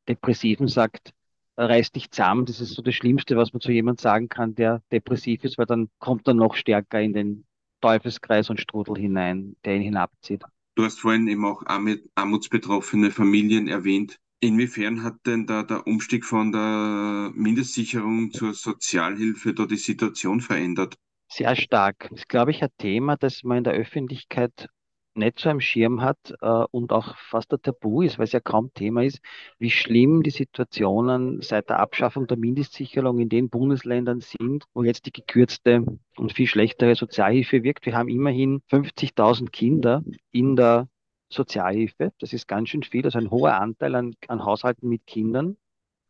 Depressiven 0.08 0.68
sagt, 0.68 1.12
reiß 1.56 1.92
dich 1.92 2.10
zusammen. 2.10 2.46
Das 2.46 2.60
ist 2.60 2.74
so 2.74 2.82
das 2.82 2.94
Schlimmste, 2.94 3.36
was 3.36 3.52
man 3.52 3.60
zu 3.60 3.72
jemandem 3.72 4.02
sagen 4.02 4.28
kann, 4.28 4.54
der 4.54 4.82
depressiv 4.92 5.44
ist, 5.44 5.58
weil 5.58 5.66
dann 5.66 5.88
kommt 5.98 6.26
er 6.28 6.34
noch 6.34 6.54
stärker 6.54 7.00
in 7.00 7.12
den 7.12 7.46
Teufelskreis 7.80 8.50
und 8.50 8.60
Strudel 8.60 8.96
hinein, 8.96 9.56
der 9.64 9.76
ihn 9.76 9.82
hinabzieht. 9.82 10.42
Du 10.76 10.84
hast 10.84 11.00
vorhin 11.00 11.28
eben 11.28 11.44
auch 11.44 11.62
armutsbetroffene 11.66 13.10
Familien 13.10 13.68
erwähnt. 13.68 14.18
Inwiefern 14.40 15.02
hat 15.02 15.14
denn 15.24 15.46
da 15.46 15.62
der 15.62 15.86
Umstieg 15.86 16.24
von 16.24 16.52
der 16.52 17.30
Mindestsicherung 17.34 18.32
zur 18.32 18.54
Sozialhilfe 18.54 19.54
da 19.54 19.66
die 19.66 19.76
Situation 19.76 20.40
verändert? 20.40 20.96
Sehr 21.28 21.54
stark. 21.56 22.08
Das 22.10 22.20
ist, 22.20 22.28
glaube 22.28 22.50
ich, 22.50 22.62
ein 22.62 22.70
Thema, 22.78 23.16
das 23.16 23.42
man 23.44 23.58
in 23.58 23.64
der 23.64 23.74
Öffentlichkeit 23.74 24.68
nicht 25.16 25.38
so 25.38 25.48
am 25.48 25.60
Schirm 25.60 26.02
hat 26.02 26.34
äh, 26.40 26.64
und 26.70 26.92
auch 26.92 27.16
fast 27.16 27.52
ein 27.52 27.62
Tabu 27.62 28.02
ist, 28.02 28.18
weil 28.18 28.24
es 28.24 28.32
ja 28.32 28.40
kaum 28.40 28.72
Thema 28.74 29.04
ist, 29.04 29.20
wie 29.58 29.70
schlimm 29.70 30.22
die 30.22 30.30
Situationen 30.30 31.40
seit 31.42 31.68
der 31.70 31.80
Abschaffung 31.80 32.26
der 32.26 32.36
Mindestsicherung 32.36 33.18
in 33.18 33.28
den 33.28 33.50
Bundesländern 33.50 34.20
sind, 34.20 34.64
wo 34.74 34.82
jetzt 34.82 35.06
die 35.06 35.12
gekürzte 35.12 35.84
und 36.16 36.32
viel 36.32 36.46
schlechtere 36.46 36.94
Sozialhilfe 36.94 37.62
wirkt. 37.62 37.86
Wir 37.86 37.96
haben 37.96 38.08
immerhin 38.08 38.60
50.000 38.70 39.50
Kinder 39.50 40.02
in 40.32 40.56
der 40.56 40.88
Sozialhilfe. 41.28 42.12
Das 42.18 42.32
ist 42.32 42.48
ganz 42.48 42.68
schön 42.68 42.82
viel, 42.82 43.04
also 43.04 43.18
ein 43.18 43.30
hoher 43.30 43.60
Anteil 43.60 43.94
an, 43.94 44.14
an 44.28 44.44
Haushalten 44.44 44.88
mit 44.88 45.06
Kindern 45.06 45.56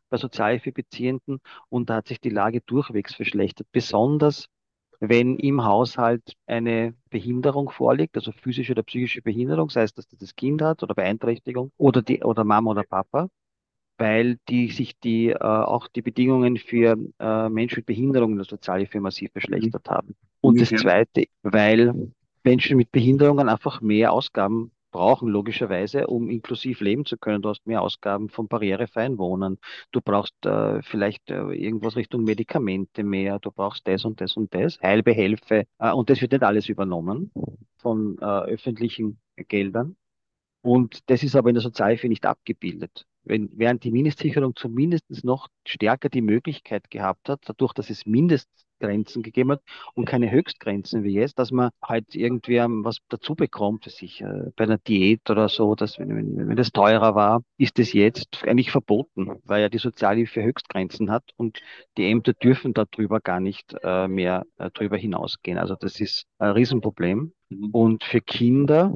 bei 0.09 0.17
Sozialhilfebeziehenden 0.17 1.39
und 1.69 1.89
da 1.89 1.95
hat 1.95 2.07
sich 2.07 2.21
die 2.21 2.29
Lage 2.29 2.61
durchwegs 2.61 3.15
verschlechtert, 3.15 3.67
besonders 3.71 4.47
wenn 4.99 5.37
im 5.37 5.63
Haushalt 5.63 6.35
eine 6.45 6.93
Behinderung 7.09 7.69
vorliegt, 7.69 8.15
also 8.15 8.31
physische 8.31 8.73
oder 8.73 8.83
psychische 8.83 9.21
Behinderung, 9.21 9.69
sei 9.69 9.83
es, 9.83 9.93
dass 9.93 10.07
das, 10.07 10.19
das 10.19 10.35
Kind 10.35 10.61
hat 10.61 10.83
oder 10.83 10.93
Beeinträchtigung 10.93 11.71
oder 11.77 12.01
die 12.01 12.23
oder 12.23 12.43
Mama 12.43 12.71
oder 12.71 12.83
Papa, 12.83 13.29
weil 13.97 14.37
die 14.49 14.69
sich 14.71 14.99
die 14.99 15.29
äh, 15.29 15.37
auch 15.37 15.87
die 15.87 16.01
Bedingungen 16.01 16.57
für 16.57 16.97
äh, 17.19 17.49
Menschen 17.49 17.77
mit 17.77 17.85
Behinderung 17.85 18.31
in 18.31 18.37
der 18.37 18.45
Sozialhilfe 18.45 18.99
massiv 18.99 19.31
verschlechtert 19.31 19.89
haben. 19.89 20.15
Und 20.41 20.59
das 20.59 20.69
Zweite, 20.69 21.25
weil 21.43 22.11
Menschen 22.43 22.77
mit 22.77 22.91
Behinderungen 22.91 23.49
einfach 23.49 23.81
mehr 23.81 24.13
Ausgaben 24.13 24.71
brauchen, 24.95 25.27
logischerweise, 25.27 26.07
um 26.07 26.29
inklusiv 26.29 26.79
leben 26.79 27.05
zu 27.05 27.17
können. 27.17 27.41
Du 27.41 27.49
hast 27.49 27.67
mehr 27.67 27.81
Ausgaben 27.81 28.29
vom 28.29 28.47
barrierefreien 28.47 29.17
Wohnen. 29.17 29.59
Du 29.91 29.99
brauchst 29.99 30.33
äh, 30.45 30.81
vielleicht 30.83 31.29
äh, 31.29 31.41
irgendwas 31.51 31.97
Richtung 31.97 32.23
Medikamente 32.23 33.03
mehr. 33.03 33.39
Du 33.39 33.51
brauchst 33.51 33.85
das 33.87 34.05
und 34.05 34.21
das 34.21 34.37
und 34.37 34.53
das, 34.55 34.79
Heilbehelfe. 34.81 35.65
Äh, 35.79 35.91
und 35.91 36.09
das 36.09 36.21
wird 36.21 36.31
nicht 36.31 36.43
alles 36.43 36.69
übernommen 36.69 37.29
von 37.77 38.17
äh, 38.21 38.25
öffentlichen 38.25 39.19
Geldern. 39.35 39.97
Und 40.61 41.09
das 41.09 41.23
ist 41.23 41.35
aber 41.35 41.49
in 41.49 41.55
der 41.55 41.61
Sozialhilfe 41.61 42.07
nicht 42.07 42.25
abgebildet. 42.25 43.05
Wenn, 43.25 43.49
während 43.53 43.83
die 43.83 43.91
Mindestsicherung 43.91 44.55
zumindest 44.55 45.25
noch 45.25 45.49
stärker 45.67 46.07
die 46.07 46.21
Möglichkeit 46.21 46.89
gehabt 46.89 47.27
hat, 47.27 47.41
dadurch, 47.45 47.73
dass 47.73 47.89
es 47.89 48.05
Mindest 48.05 48.49
Grenzen 48.79 49.23
gegeben 49.23 49.51
hat 49.51 49.61
und 49.93 50.05
keine 50.05 50.31
Höchstgrenzen 50.31 51.03
wie 51.03 51.13
jetzt, 51.13 51.39
dass 51.39 51.51
man 51.51 51.69
halt 51.81 52.15
irgendwie 52.15 52.57
was 52.57 52.97
dazu 53.09 53.35
bekommt, 53.35 53.85
dass 53.85 54.01
ich 54.01 54.21
äh, 54.21 54.51
bei 54.55 54.65
einer 54.65 54.77
Diät 54.77 55.29
oder 55.29 55.49
so, 55.49 55.75
dass 55.75 55.99
wenn, 55.99 56.09
wenn, 56.09 56.49
wenn 56.49 56.55
das 56.55 56.71
teurer 56.71 57.15
war, 57.15 57.41
ist 57.57 57.79
es 57.79 57.93
jetzt 57.93 58.43
eigentlich 58.43 58.71
verboten, 58.71 59.39
weil 59.43 59.61
ja 59.61 59.69
die 59.69 59.77
Sozialhilfe 59.77 60.43
Höchstgrenzen 60.43 61.11
hat 61.11 61.23
und 61.37 61.59
die 61.97 62.09
Ämter 62.09 62.33
dürfen 62.33 62.73
darüber 62.73 63.19
gar 63.19 63.39
nicht 63.39 63.75
äh, 63.83 64.07
mehr 64.07 64.45
äh, 64.57 64.69
drüber 64.71 64.97
hinausgehen. 64.97 65.57
Also 65.57 65.75
das 65.75 65.99
ist 65.99 66.25
ein 66.37 66.51
Riesenproblem. 66.51 67.33
Mhm. 67.49 67.69
Und 67.71 68.03
für 68.03 68.21
Kinder 68.21 68.93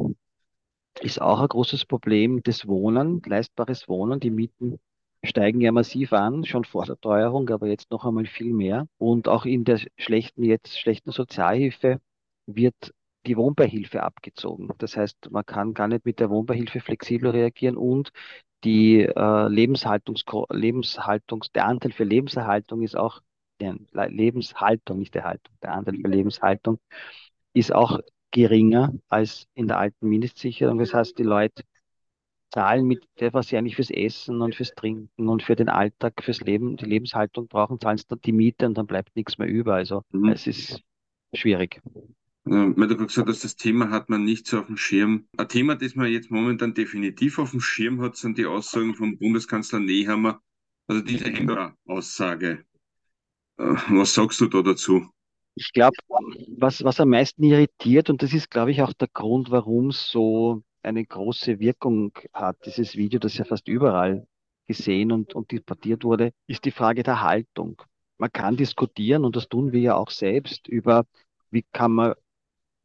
ist 1.02 1.22
auch 1.22 1.40
ein 1.40 1.48
großes 1.48 1.86
Problem 1.86 2.42
das 2.44 2.68
Wohnen, 2.68 3.22
leistbares 3.26 3.88
Wohnen. 3.88 4.20
Die 4.20 4.32
Mieten 4.32 4.80
steigen 5.24 5.62
ja 5.62 5.72
massiv 5.72 6.14
an, 6.14 6.46
schon 6.46 6.64
vor 6.64 6.86
der 6.86 7.00
Teuerung, 7.00 7.50
aber 7.50 7.68
jetzt 7.68 7.92
noch 7.92 8.06
einmal 8.06 8.26
viel 8.26 8.54
mehr. 8.54 8.88
Und 8.98 9.28
auch 9.28 9.46
in 9.46 9.64
der 9.66 9.80
schlechten, 9.98 10.44
jetzt 10.44 10.80
schlechten 10.80 11.12
Sozialhilfe 11.12 12.00
wird 12.46 12.94
die 13.26 13.38
Wohnbeihilfe 13.38 14.04
abgezogen. 14.04 14.70
Das 14.78 14.96
heißt, 14.98 15.30
man 15.32 15.46
kann 15.46 15.74
gar 15.74 15.88
nicht 15.88 16.06
mit 16.06 16.20
der 16.20 16.30
Wohnbeihilfe 16.30 16.80
flexibel 16.80 17.32
reagieren 17.32 17.78
und 17.78 18.12
die 18.64 19.02
äh, 19.02 19.48
Lebenshaltungs, 19.48 20.24
Lebenshaltungs, 20.50 21.52
der 21.52 21.66
Anteil 21.66 21.92
für 21.92 22.04
Lebenserhaltung 22.04 22.82
ist 22.82 22.96
auch, 22.98 23.22
ja, 23.62 23.76
Lebenshaltung, 23.94 25.00
nicht 25.00 25.16
Erhaltung, 25.16 25.54
der 25.62 25.74
Anteil 25.74 25.96
für 25.96 26.08
Lebenshaltung 26.08 26.80
ist 27.54 27.74
auch 27.74 28.00
geringer 28.32 28.94
als 29.10 29.48
in 29.54 29.68
der 29.68 29.80
alten 29.80 30.08
Mindestsicherung. 30.08 30.78
Das 30.80 30.94
heißt, 30.94 31.18
die 31.18 31.24
Leute 31.24 31.64
zahlen 32.52 32.86
mit 32.86 33.04
der, 33.20 33.34
was 33.34 33.48
sie 33.48 33.58
eigentlich 33.58 33.76
fürs 33.76 33.92
Essen 33.92 34.42
und 34.42 34.56
fürs 34.56 34.74
Trinken 34.76 35.30
und 35.30 35.44
für 35.44 35.56
den 35.56 35.70
Alltag, 35.70 36.24
fürs 36.24 36.42
Leben, 36.42 36.78
die 36.78 36.86
Lebenshaltung 36.86 37.48
brauchen, 37.48 37.80
zahlen 37.80 37.98
sie 37.98 38.06
dann 38.08 38.22
die 38.22 38.32
Miete 38.32 38.66
und 38.66 38.78
dann 38.78 38.88
bleibt 38.88 39.16
nichts 39.16 39.38
mehr 39.38 39.48
über. 39.48 39.76
Also 39.76 40.04
mhm. 40.12 40.30
es 40.30 40.48
ist 40.48 40.82
schwierig. 41.34 41.82
Weil 42.46 42.88
du 42.88 42.98
gesagt 42.98 43.30
hast, 43.30 43.44
das 43.44 43.56
Thema 43.56 43.92
hat 43.92 44.10
man 44.10 44.24
nicht 44.24 44.48
so 44.48 44.60
auf 44.60 44.66
dem 44.66 44.78
Schirm. 44.78 45.28
Ein 45.38 45.50
Thema, 45.50 45.76
das 45.76 45.96
man 45.96 46.12
jetzt 46.12 46.32
momentan 46.32 46.74
definitiv 46.74 47.38
auf 47.38 47.52
dem 47.52 47.60
Schirm 47.60 48.02
hat, 48.02 48.16
sind 48.16 48.38
die 48.40 48.48
Aussagen 48.48 48.96
vom 48.96 49.20
Bundeskanzler 49.20 49.80
Nehammer, 49.80 50.42
also 50.88 51.04
diese 51.04 51.26
Hemmer-Aussage. 51.26 52.66
Äh, 53.58 53.76
was 53.90 54.16
sagst 54.16 54.42
du 54.42 54.48
da 54.48 54.64
dazu? 54.64 55.08
Ich 55.54 55.74
glaube, 55.74 55.96
was, 56.58 56.84
was 56.84 57.00
am 57.00 57.10
meisten 57.10 57.44
irritiert, 57.44 58.10
und 58.10 58.24
das 58.24 58.34
ist, 58.34 58.50
glaube 58.50 58.72
ich, 58.72 58.82
auch 58.82 58.94
der 58.94 59.10
Grund, 59.14 59.52
warum 59.52 59.90
es 59.90 60.10
so 60.10 60.64
eine 60.84 61.06
große 61.06 61.60
Wirkung 61.60 62.14
hat, 62.34 62.58
dieses 62.66 62.96
Video, 62.96 63.20
das 63.20 63.38
ja 63.38 63.46
fast 63.46 63.68
überall 63.68 64.28
gesehen 64.68 65.12
und, 65.12 65.34
und 65.34 65.52
debattiert 65.52 66.04
wurde, 66.04 66.32
ist 66.48 66.66
die 66.66 66.72
Frage 66.72 67.04
der 67.04 67.22
Haltung. 67.22 67.82
Man 68.18 68.32
kann 68.32 68.58
diskutieren, 68.58 69.26
und 69.26 69.36
das 69.36 69.48
tun 69.50 69.72
wir 69.72 69.80
ja 69.80 69.96
auch 69.96 70.12
selbst, 70.12 70.68
über 70.68 71.06
wie 71.52 71.64
kann 71.72 71.94
man 71.94 72.14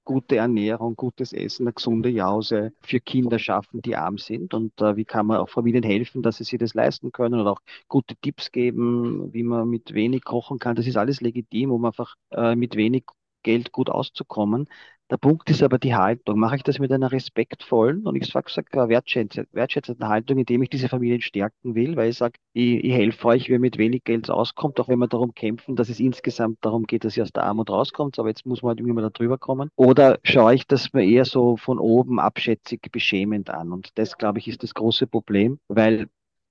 gute 0.05 0.37
Ernährung, 0.37 0.97
gutes 0.97 1.33
Essen, 1.33 1.67
eine 1.67 1.73
gesunde 1.73 2.11
Jause 2.11 2.73
für 2.83 3.01
Kinder 3.01 3.39
schaffen, 3.39 3.83
die 3.83 3.97
arm 3.97 4.19
sind? 4.19 4.55
Und 4.55 4.81
äh, 4.81 4.97
wie 4.97 5.05
kann 5.05 5.27
man 5.27 5.39
auch 5.39 5.49
Familien 5.49 5.83
helfen, 5.83 6.23
dass 6.23 6.37
sie 6.37 6.45
sich 6.45 6.59
das 6.59 6.75
leisten 6.75 7.11
können 7.13 7.41
und 7.41 7.47
auch 7.47 7.61
gute 7.89 8.15
Tipps 8.17 8.53
geben, 8.53 9.33
wie 9.33 9.43
man 9.43 9.69
mit 9.69 9.95
wenig 9.95 10.25
kochen 10.25 10.59
kann? 10.59 10.77
Das 10.77 10.87
ist 10.87 10.97
alles 10.97 11.21
legitim, 11.21 11.71
um 11.73 11.85
einfach 11.85 12.15
äh, 12.31 12.55
mit 12.55 12.77
wenig 12.77 13.05
Geld 13.43 13.73
gut 13.73 13.91
auszukommen. 13.91 14.69
Der 15.11 15.19
Punkt 15.19 15.51
ist 15.51 15.63
aber 15.63 15.79
die 15.79 15.95
Haltung. 15.95 16.39
Mache 16.39 16.57
ich 16.57 16.63
das 16.63 16.79
mit 16.79 16.91
einer 16.91 17.13
respektvollen 17.13 18.07
und 18.07 18.17
ich 18.17 18.27
sage 18.27 18.51
sogar 18.51 18.89
wertschätzenden 18.89 20.09
Haltung, 20.09 20.39
indem 20.39 20.63
ich 20.63 20.71
diese 20.71 20.89
Familien 20.89 21.21
stärken 21.21 21.75
will, 21.75 21.95
weil 21.97 22.11
ich 22.11 22.17
sage, 22.17 22.39
ich, 22.55 22.83
ich 22.83 22.93
helfe 22.93 23.29
euch, 23.29 23.51
wer 23.51 23.59
mit 23.59 23.77
wenig 23.77 24.05
Geld 24.05 24.31
auskommt, 24.31 24.81
auch 24.81 24.89
wenn 24.89 24.99
wir 24.99 25.07
darum 25.07 25.35
kämpfen, 25.35 25.77
dass 25.77 25.91
es 25.91 26.01
insgesamt 26.01 26.59
darum 26.63 26.85
geht, 26.85 27.05
dass 27.05 27.17
ihr 27.19 27.23
aus 27.23 27.33
der 27.33 27.45
Armut 27.45 27.69
rauskommt, 27.69 28.19
aber 28.19 28.29
jetzt 28.29 28.47
muss 28.47 28.63
man 28.63 28.71
halt 28.71 28.81
irgendwie 28.81 28.95
mal 28.95 29.03
da 29.03 29.11
drüber 29.11 29.37
kommen. 29.37 29.69
Oder 29.77 30.19
schaue 30.23 30.55
ich 30.55 30.67
das 30.67 30.93
mir 30.95 31.05
eher 31.05 31.27
so 31.27 31.59
von 31.59 31.79
oben 31.79 32.19
abschätzig 32.19 32.91
beschämend 32.91 33.51
an? 33.51 33.73
Und 33.73 33.91
das, 33.99 34.17
glaube 34.17 34.39
ich, 34.39 34.49
ist 34.49 34.63
das 34.63 34.73
große 34.73 35.07
Problem, 35.07 35.59
weil 35.69 36.09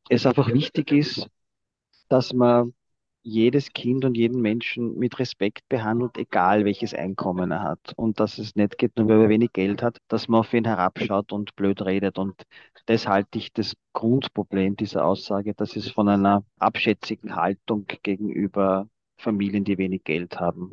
es 0.09 0.27
einfach 0.27 0.53
wichtig 0.53 0.91
ist, 0.91 1.27
dass 2.07 2.33
man 2.33 2.73
jedes 3.23 3.73
Kind 3.73 4.05
und 4.05 4.15
jeden 4.17 4.41
Menschen 4.41 4.97
mit 4.99 5.17
Respekt 5.19 5.67
behandelt, 5.69 6.17
egal 6.17 6.65
welches 6.65 6.93
Einkommen 6.93 7.51
er 7.51 7.63
hat. 7.63 7.93
Und 7.95 8.19
dass 8.19 8.37
es 8.37 8.55
nicht 8.55 8.77
geht, 8.77 8.97
nur 8.97 9.07
weil 9.07 9.21
er 9.21 9.29
wenig 9.29 9.53
Geld 9.53 9.81
hat, 9.81 9.97
dass 10.09 10.27
man 10.27 10.41
auf 10.41 10.53
ihn 10.53 10.65
herabschaut 10.65 11.31
und 11.31 11.55
blöd 11.55 11.81
redet. 11.81 12.17
Und 12.17 12.43
das 12.85 13.07
halte 13.07 13.37
ich 13.37 13.53
das 13.53 13.75
Grundproblem 13.93 14.75
dieser 14.75 15.05
Aussage, 15.05 15.53
dass 15.53 15.75
es 15.75 15.89
von 15.89 16.09
einer 16.09 16.43
abschätzigen 16.59 17.35
Haltung 17.35 17.85
gegenüber 18.03 18.87
Familien, 19.17 19.63
die 19.63 19.77
wenig 19.77 20.03
Geld 20.03 20.39
haben, 20.39 20.71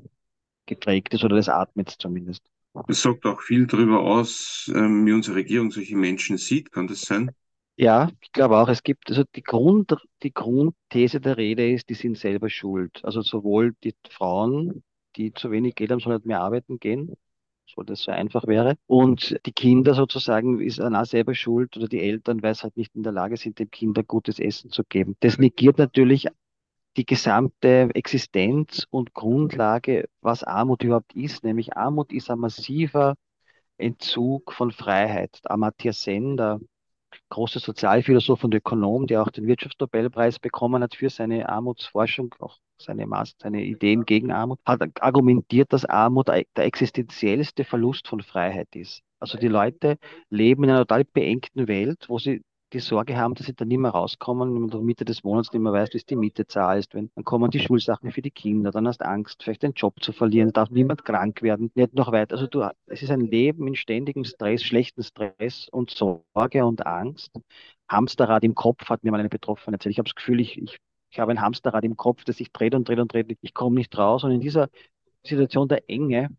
geprägt 0.67 1.15
ist 1.15 1.25
oder 1.25 1.37
das 1.37 1.49
atmet 1.49 1.91
zumindest. 1.99 2.43
Es 2.89 3.03
sagt 3.03 3.27
auch 3.27 3.41
viel 3.41 3.67
darüber 3.67 4.01
aus, 4.01 4.71
ähm, 4.75 5.05
wie 5.07 5.13
unsere 5.13 5.37
Regierung 5.37 5.71
solche 5.71 5.97
Menschen 5.97 6.37
sieht. 6.37 6.71
Kann 6.73 6.87
das 6.87 7.03
sein? 7.03 7.33
Ja, 7.81 8.11
ich 8.21 8.33
glaube 8.33 8.59
auch, 8.59 8.69
es 8.69 8.83
gibt, 8.83 9.09
also 9.09 9.23
die 9.35 9.43
Grund, 9.43 9.97
die 10.23 10.35
Grundthese 10.35 11.19
der 11.21 11.39
Rede 11.39 11.71
ist, 11.73 11.89
die 11.89 11.95
sind 11.95 12.19
selber 12.19 12.51
schuld. 12.51 13.03
Also 13.05 13.23
sowohl 13.23 13.75
die 13.83 13.95
Frauen, 14.11 14.83
die 15.17 15.33
zu 15.33 15.51
wenig 15.51 15.77
Geld 15.77 15.91
haben, 15.91 16.01
sollen 16.01 16.17
nicht 16.17 16.27
mehr 16.27 16.43
arbeiten 16.43 16.79
gehen, 16.79 17.15
so 17.67 17.83
das 17.83 18.03
so 18.03 18.13
einfach 18.13 18.47
wäre. 18.47 18.77
Und 18.87 19.41
die 19.47 19.53
Kinder 19.53 19.95
sozusagen 19.95 20.61
ist 20.61 20.79
dann 20.79 20.95
auch 20.95 21.07
selber 21.07 21.35
schuld 21.35 21.75
oder 21.79 21.89
die 21.89 22.01
Eltern, 22.01 22.43
weil 22.43 22.55
sie 22.55 22.65
halt 22.65 22.77
nicht 22.77 22.95
in 22.95 23.03
der 23.03 23.13
Lage 23.13 23.39
sind, 23.39 23.59
dem 23.59 23.71
Kinder 23.71 24.03
gutes 24.03 24.39
Essen 24.41 24.71
zu 24.71 24.85
geben. 24.85 25.17
Das 25.21 25.39
negiert 25.39 25.79
natürlich 25.79 26.27
die 26.97 27.07
gesamte 27.07 27.91
Existenz 27.95 28.87
und 28.91 29.15
Grundlage, 29.15 30.09
was 30.21 30.45
Armut 30.45 30.83
überhaupt 30.85 31.15
ist. 31.15 31.45
Nämlich 31.45 31.77
Armut 31.77 32.13
ist 32.13 32.31
ein 32.31 32.39
massiver 32.41 33.15
Entzug 33.79 34.53
von 34.53 34.73
Freiheit. 34.73 35.41
Amartya 35.45 35.93
Sen, 35.93 36.37
der 36.37 36.61
große 37.29 37.59
Sozialphilosoph 37.59 38.45
und 38.45 38.55
Ökonom, 38.55 39.07
der 39.07 39.23
auch 39.23 39.31
den 39.31 39.47
Wirtschaftsnobelpreis 39.47 40.39
bekommen 40.39 40.83
hat 40.83 40.95
für 40.95 41.11
seine 41.11 41.49
Armutsforschung, 41.49 42.35
auch 42.39 42.59
seine, 42.79 43.07
Maß, 43.07 43.37
seine 43.39 43.63
Ideen 43.63 44.05
gegen 44.05 44.33
Armut, 44.33 44.59
hat 44.65 44.83
argumentiert, 45.01 45.73
dass 45.73 45.85
Armut 45.85 46.29
der 46.29 46.45
existenziellste 46.57 47.65
Verlust 47.65 48.09
von 48.09 48.23
Freiheit 48.23 48.75
ist. 48.75 49.03
Also 49.19 49.39
die 49.39 49.49
Leute 49.49 49.99
leben 50.31 50.65
in 50.65 50.71
einer 50.71 50.81
total 50.81 51.05
beengten 51.05 51.69
Welt, 51.69 52.07
wo 52.09 52.19
sie 52.19 52.43
die 52.73 52.79
Sorge 52.79 53.17
haben, 53.17 53.35
dass 53.35 53.47
sie 53.47 53.55
dann 53.55 53.69
nicht 53.69 53.79
mehr 53.79 53.91
rauskommen, 53.91 54.55
wenn 54.55 54.63
man 54.63 54.71
in 54.71 54.85
Mitte 54.85 55.05
des 55.05 55.25
Monats 55.25 55.53
nicht 55.53 55.63
mehr 55.63 55.73
weiß, 55.73 55.93
wie 55.93 55.99
es 55.99 56.07
die 56.07 56.17
Miete 56.17 56.47
zahlst. 56.47 56.95
Wenn, 56.95 57.11
dann 57.15 57.25
kommen 57.25 57.51
die 57.51 57.61
Schulsachen 57.61 58.13
für 58.13 58.23
die 58.23 58.31
Kinder, 58.31 58.71
dann 58.71 58.87
hast 58.87 59.01
du 59.01 59.07
Angst, 59.07 59.43
vielleicht 59.43 59.63
den 59.63 59.73
Job 59.73 60.03
zu 60.03 60.13
verlieren, 60.13 60.53
darf 60.53 60.71
niemand 60.71 61.05
krank 61.05 61.43
werden, 61.43 61.71
nicht 61.75 61.95
noch 61.95 62.13
weiter. 62.13 62.35
Also 62.35 62.47
du, 62.47 62.69
es 62.87 63.03
ist 63.03 63.11
ein 63.11 63.21
Leben 63.21 63.67
in 63.67 63.75
ständigem 63.75 64.25
Stress, 64.25 64.63
schlechten 64.63 65.03
Stress 65.03 65.69
und 65.71 65.91
Sorge 65.91 66.65
und 66.65 66.87
Angst. 66.87 67.33
Hamsterrad 67.89 68.45
im 68.45 68.55
Kopf 68.55 68.89
hat 68.89 69.03
mir 69.03 69.11
mal 69.11 69.21
eine 69.21 69.29
Betroffene 69.29 69.75
erzählt. 69.75 69.93
Ich 69.93 69.99
habe 69.99 70.09
das 70.09 70.15
Gefühl, 70.15 70.41
ich, 70.41 70.57
ich, 70.57 70.79
ich 71.11 71.19
habe 71.19 71.33
ein 71.33 71.41
Hamsterrad 71.41 71.85
im 71.85 71.97
Kopf, 71.97 72.25
das 72.25 72.37
sich 72.37 72.53
dreht 72.53 72.75
und 72.75 72.89
dreht 72.89 73.01
und 73.01 73.13
dreht. 73.13 73.37
Ich 73.41 73.55
komme 73.55 73.77
nicht 73.77 73.97
raus. 73.99 74.23
Und 74.23 74.31
in 74.31 74.41
dieser 74.41 74.69
Situation 75.25 75.69
der 75.69 75.89
Enge, 75.91 76.31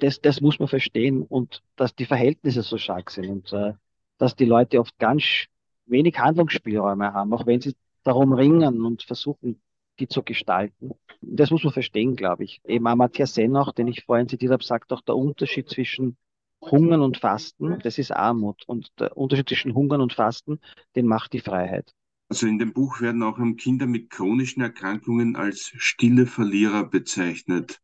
das, 0.00 0.20
das 0.20 0.40
muss 0.40 0.58
man 0.58 0.68
verstehen 0.68 1.22
und 1.22 1.62
dass 1.76 1.94
die 1.94 2.04
Verhältnisse 2.04 2.62
so 2.62 2.78
stark 2.78 3.10
sind 3.10 3.28
und 3.28 3.52
äh, 3.52 3.74
dass 4.18 4.34
die 4.34 4.44
Leute 4.44 4.80
oft 4.80 4.98
ganz 4.98 5.46
wenig 5.88 6.18
Handlungsspielräume 6.18 7.12
haben, 7.12 7.32
auch 7.32 7.46
wenn 7.46 7.60
sie 7.60 7.74
darum 8.04 8.32
ringen 8.32 8.84
und 8.84 9.02
versuchen, 9.02 9.60
die 9.98 10.08
zu 10.08 10.22
gestalten. 10.22 10.92
Das 11.20 11.50
muss 11.50 11.64
man 11.64 11.72
verstehen, 11.72 12.16
glaube 12.16 12.44
ich. 12.44 12.60
Eben 12.64 12.86
Amartya 12.86 13.26
Sen 13.26 13.56
auch, 13.56 13.72
den 13.72 13.88
ich 13.88 14.04
vorhin 14.04 14.28
zitiert 14.28 14.52
habe, 14.52 14.64
sagt 14.64 14.92
auch 14.92 15.00
der 15.00 15.16
Unterschied 15.16 15.68
zwischen 15.68 16.16
Hungern 16.60 17.02
und 17.02 17.18
Fasten, 17.18 17.78
das 17.82 17.98
ist 17.98 18.12
Armut. 18.12 18.64
Und 18.66 18.90
der 18.98 19.16
Unterschied 19.16 19.48
zwischen 19.48 19.74
Hungern 19.74 20.00
und 20.00 20.12
Fasten, 20.12 20.60
den 20.96 21.06
macht 21.06 21.32
die 21.32 21.40
Freiheit. 21.40 21.94
Also 22.28 22.46
in 22.46 22.58
dem 22.58 22.72
Buch 22.72 23.00
werden 23.00 23.22
auch 23.22 23.38
Kinder 23.56 23.86
mit 23.86 24.10
chronischen 24.10 24.62
Erkrankungen 24.62 25.36
als 25.36 25.72
stille 25.76 26.26
Verlierer 26.26 26.84
bezeichnet. 26.84 27.80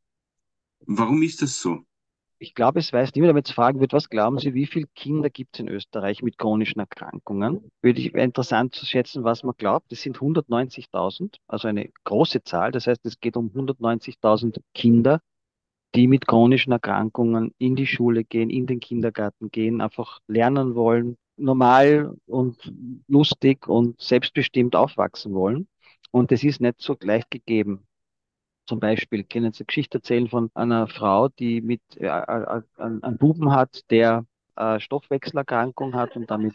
Warum 0.80 1.22
ist 1.22 1.40
das 1.40 1.60
so? 1.60 1.86
Ich 2.38 2.54
glaube, 2.54 2.80
es 2.80 2.92
weiß 2.92 3.14
niemand, 3.14 3.32
man 3.32 3.38
jetzt 3.38 3.52
fragen 3.52 3.80
wird, 3.80 3.92
was 3.92 4.10
glauben 4.10 4.38
Sie, 4.38 4.54
wie 4.54 4.66
viele 4.66 4.86
Kinder 4.94 5.30
gibt 5.30 5.54
es 5.54 5.60
in 5.60 5.68
Österreich 5.68 6.22
mit 6.22 6.36
chronischen 6.36 6.80
Erkrankungen? 6.80 7.70
Würde 7.80 8.00
ich 8.00 8.14
interessant 8.14 8.74
zu 8.74 8.84
schätzen, 8.86 9.24
was 9.24 9.44
man 9.44 9.54
glaubt. 9.56 9.90
Das 9.92 10.02
sind 10.02 10.18
190.000, 10.18 11.36
also 11.46 11.68
eine 11.68 11.90
große 12.04 12.42
Zahl. 12.42 12.72
Das 12.72 12.86
heißt, 12.86 13.06
es 13.06 13.20
geht 13.20 13.36
um 13.36 13.50
190.000 13.50 14.60
Kinder, 14.74 15.20
die 15.94 16.08
mit 16.08 16.26
chronischen 16.26 16.72
Erkrankungen 16.72 17.54
in 17.58 17.76
die 17.76 17.86
Schule 17.86 18.24
gehen, 18.24 18.50
in 18.50 18.66
den 18.66 18.80
Kindergarten 18.80 19.50
gehen, 19.50 19.80
einfach 19.80 20.18
lernen 20.26 20.74
wollen, 20.74 21.16
normal 21.36 22.16
und 22.26 22.72
lustig 23.06 23.68
und 23.68 24.00
selbstbestimmt 24.00 24.74
aufwachsen 24.76 25.34
wollen. 25.34 25.68
Und 26.10 26.30
das 26.30 26.42
ist 26.44 26.60
nicht 26.60 26.80
so 26.80 26.96
leicht 27.00 27.30
gegeben. 27.30 27.86
Zum 28.66 28.80
Beispiel 28.80 29.24
können 29.24 29.52
Sie 29.52 29.60
eine 29.60 29.66
Geschichte 29.66 29.98
erzählen 29.98 30.28
von 30.28 30.50
einer 30.54 30.86
Frau, 30.86 31.28
die 31.28 31.60
mit 31.60 31.82
äh, 31.96 32.06
äh, 32.06 32.62
einen 32.78 33.18
Buben 33.18 33.52
hat, 33.52 33.90
der 33.90 34.24
äh, 34.56 34.80
Stoffwechselerkrankung 34.80 35.94
hat 35.94 36.16
und 36.16 36.30
damit 36.30 36.54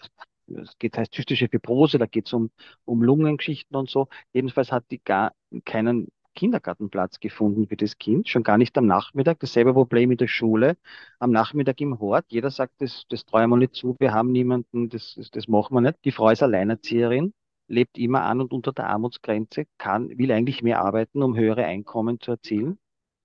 es 0.56 0.78
geht 0.80 0.98
heißt 0.98 1.14
zystische 1.14 1.48
Fibrose, 1.48 2.00
da 2.00 2.08
geht 2.08 2.26
es 2.26 2.34
um, 2.34 2.50
um 2.86 3.04
Lungengeschichten 3.04 3.76
und 3.76 3.90
so. 3.90 4.08
Jedenfalls 4.34 4.72
hat 4.72 4.86
die 4.90 5.00
gar 5.00 5.34
keinen 5.66 6.08
Kindergartenplatz 6.36 7.20
gefunden 7.20 7.68
für 7.68 7.76
das 7.76 7.98
Kind, 7.98 8.30
schon 8.30 8.44
gar 8.44 8.58
nicht 8.58 8.78
am 8.78 8.86
Nachmittag. 8.86 9.40
Dasselbe 9.40 9.74
Problem 9.74 10.12
in 10.12 10.18
der 10.18 10.28
Schule, 10.28 10.78
am 11.20 11.32
Nachmittag 11.32 11.82
im 11.82 12.00
Hort. 12.00 12.26
Jeder 12.30 12.50
sagt, 12.50 12.74
das, 12.80 13.04
das 13.10 13.26
trauen 13.26 13.50
wir 13.50 13.58
nicht 13.58 13.76
zu, 13.76 13.96
wir 14.00 14.14
haben 14.14 14.32
niemanden, 14.32 14.90
das, 14.90 15.20
das 15.32 15.48
machen 15.48 15.74
wir 15.76 15.82
nicht. 15.82 15.98
Die 16.06 16.12
Frau 16.12 16.30
ist 16.30 16.42
Alleinerzieherin, 16.42 17.34
lebt 17.70 17.98
immer 17.98 18.24
an 18.24 18.42
und 18.42 18.52
unter 18.54 18.74
der 18.74 18.90
Armutsgrenze, 18.90 19.66
kann, 19.78 20.18
will 20.18 20.32
eigentlich 20.32 20.64
mehr 20.64 20.82
arbeiten, 20.82 21.24
um 21.24 21.38
höhere 21.38 21.66
Einkommen 21.66 22.20
zu 22.20 22.32
erzielen 22.32 22.78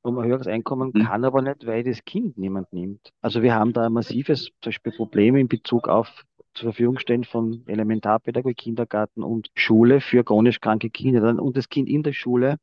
um 0.05 0.19
ein 0.19 0.27
höheres 0.27 0.47
Einkommen, 0.47 0.93
Mhm. 0.95 1.05
kann 1.05 1.25
aber 1.25 1.41
nicht, 1.41 1.67
weil 1.67 1.83
das 1.83 2.05
Kind 2.05 2.37
niemand 2.37 2.73
nimmt. 2.73 3.11
Also 3.23 3.43
wir 3.43 3.55
haben 3.55 3.73
da 3.73 3.87
ein 3.87 3.93
massives 3.93 4.51
zum 4.61 4.71
Beispiel 4.71 4.93
Probleme 4.93 5.41
in 5.41 5.49
Bezug 5.49 5.89
auf 5.89 6.25
zur 6.53 6.73
Verfügung 6.73 6.99
stellen 6.99 7.25
von 7.25 7.65
Elementarpädagogik, 7.67 8.59
Kindergarten 8.59 9.23
und 9.23 9.49
Schule 9.55 10.01
für 10.01 10.23
chronisch 10.23 10.61
kranke 10.61 10.91
Kinder. 10.91 11.43
Und 11.43 11.57
das 11.57 11.69
Kind 11.69 11.89
in 11.89 12.03
der 12.03 12.13
Schule 12.13 12.59